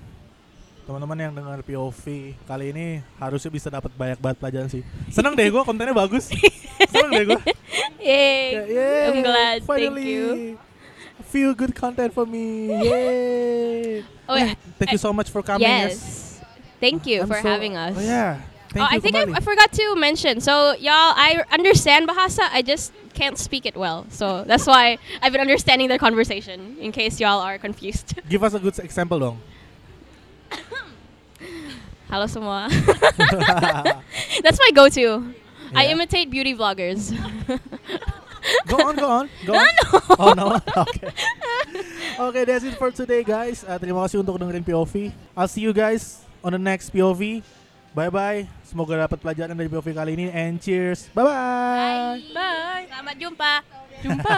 teman-teman 0.82 1.14
yang 1.14 1.32
dengar 1.34 1.62
POV 1.62 2.34
kali 2.42 2.74
ini 2.74 2.86
harusnya 3.16 3.50
bisa 3.54 3.70
dapat 3.70 3.90
banyak 3.94 4.18
banget 4.18 4.36
pelajaran 4.42 4.68
sih. 4.68 4.82
Seneng 5.10 5.38
deh 5.38 5.46
gue 5.46 5.62
kontennya 5.62 5.94
bagus. 5.94 6.26
Seneng 6.90 7.10
deh 7.14 7.24
gue. 7.32 7.40
Yay! 8.02 8.66
Yeah, 8.66 9.10
I'm 9.14 9.22
glad. 9.22 9.58
Finally, 9.62 10.02
Thank 10.02 10.10
you. 10.10 10.26
Few 11.30 11.54
good 11.54 11.72
content 11.72 12.10
for 12.10 12.26
me. 12.26 12.66
Yay! 12.82 14.02
Oh 14.32 14.36
yeah. 14.36 14.54
Thank 14.78 14.92
you 14.92 14.98
so 14.98 15.12
much 15.12 15.30
for 15.30 15.42
coming. 15.42 15.62
Yes. 15.68 16.40
Thank 16.80 17.06
you 17.06 17.22
I'm 17.22 17.28
for 17.28 17.40
so- 17.40 17.48
having 17.48 17.76
us. 17.76 17.94
Oh, 17.96 18.00
yeah. 18.00 18.40
Thank 18.70 18.90
oh, 18.90 18.96
I 18.96 19.00
think 19.00 19.16
I. 19.16 19.22
I 19.36 19.40
forgot 19.40 19.70
to 19.72 19.96
mention. 19.96 20.40
So, 20.40 20.72
y'all, 20.80 21.12
I 21.12 21.44
understand 21.52 22.08
Bahasa. 22.08 22.48
I 22.50 22.62
just 22.62 22.92
can't 23.12 23.36
speak 23.36 23.66
it 23.66 23.76
well. 23.76 24.06
So 24.08 24.44
that's 24.44 24.66
why 24.66 24.96
I've 25.20 25.32
been 25.32 25.42
understanding 25.42 25.88
their 25.88 25.98
conversation. 25.98 26.78
In 26.80 26.90
case 26.90 27.20
y'all 27.20 27.40
are 27.40 27.58
confused. 27.58 28.18
Give 28.30 28.42
us 28.42 28.54
a 28.54 28.58
good 28.58 28.78
example 28.78 29.18
dong. 29.18 29.40
Hello, 32.08 32.26
semua. 32.26 32.68
that's 34.42 34.58
my 34.58 34.70
go-to. 34.72 35.34
I 35.74 35.86
imitate 35.86 36.30
beauty 36.30 36.54
vloggers. 36.54 37.12
Go 38.66 38.76
on, 38.82 38.94
go 38.96 39.08
on, 39.08 39.26
go 39.46 39.54
on. 39.54 39.72
Oh 40.18 40.32
no. 40.34 40.58
Okay. 40.82 41.10
Okay, 42.18 42.44
that's 42.44 42.64
it 42.64 42.76
for 42.76 42.90
today, 42.92 43.24
guys. 43.24 43.64
Uh, 43.64 43.78
terima 43.80 44.04
kasih 44.04 44.20
untuk 44.20 44.36
dengerin 44.36 44.60
POV. 44.60 45.08
I'll 45.32 45.48
see 45.48 45.64
you 45.64 45.72
guys 45.72 46.20
on 46.44 46.52
the 46.52 46.60
next 46.60 46.92
POV. 46.92 47.40
Bye 47.96 48.12
bye. 48.12 48.44
Semoga 48.64 49.08
dapat 49.08 49.20
pelajaran 49.20 49.56
dari 49.56 49.68
POV 49.68 49.92
kali 49.96 50.12
ini 50.16 50.26
and 50.32 50.60
cheers. 50.60 51.08
Bye 51.16 51.24
bye. 51.24 52.20
Bye. 52.36 52.84
Selamat 52.88 53.16
jumpa. 53.16 53.52
Jumpa. 54.04 54.36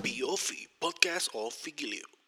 POV 0.06 0.46
Podcast 0.78 1.30
of 1.34 1.54
Vigilio. 1.62 2.19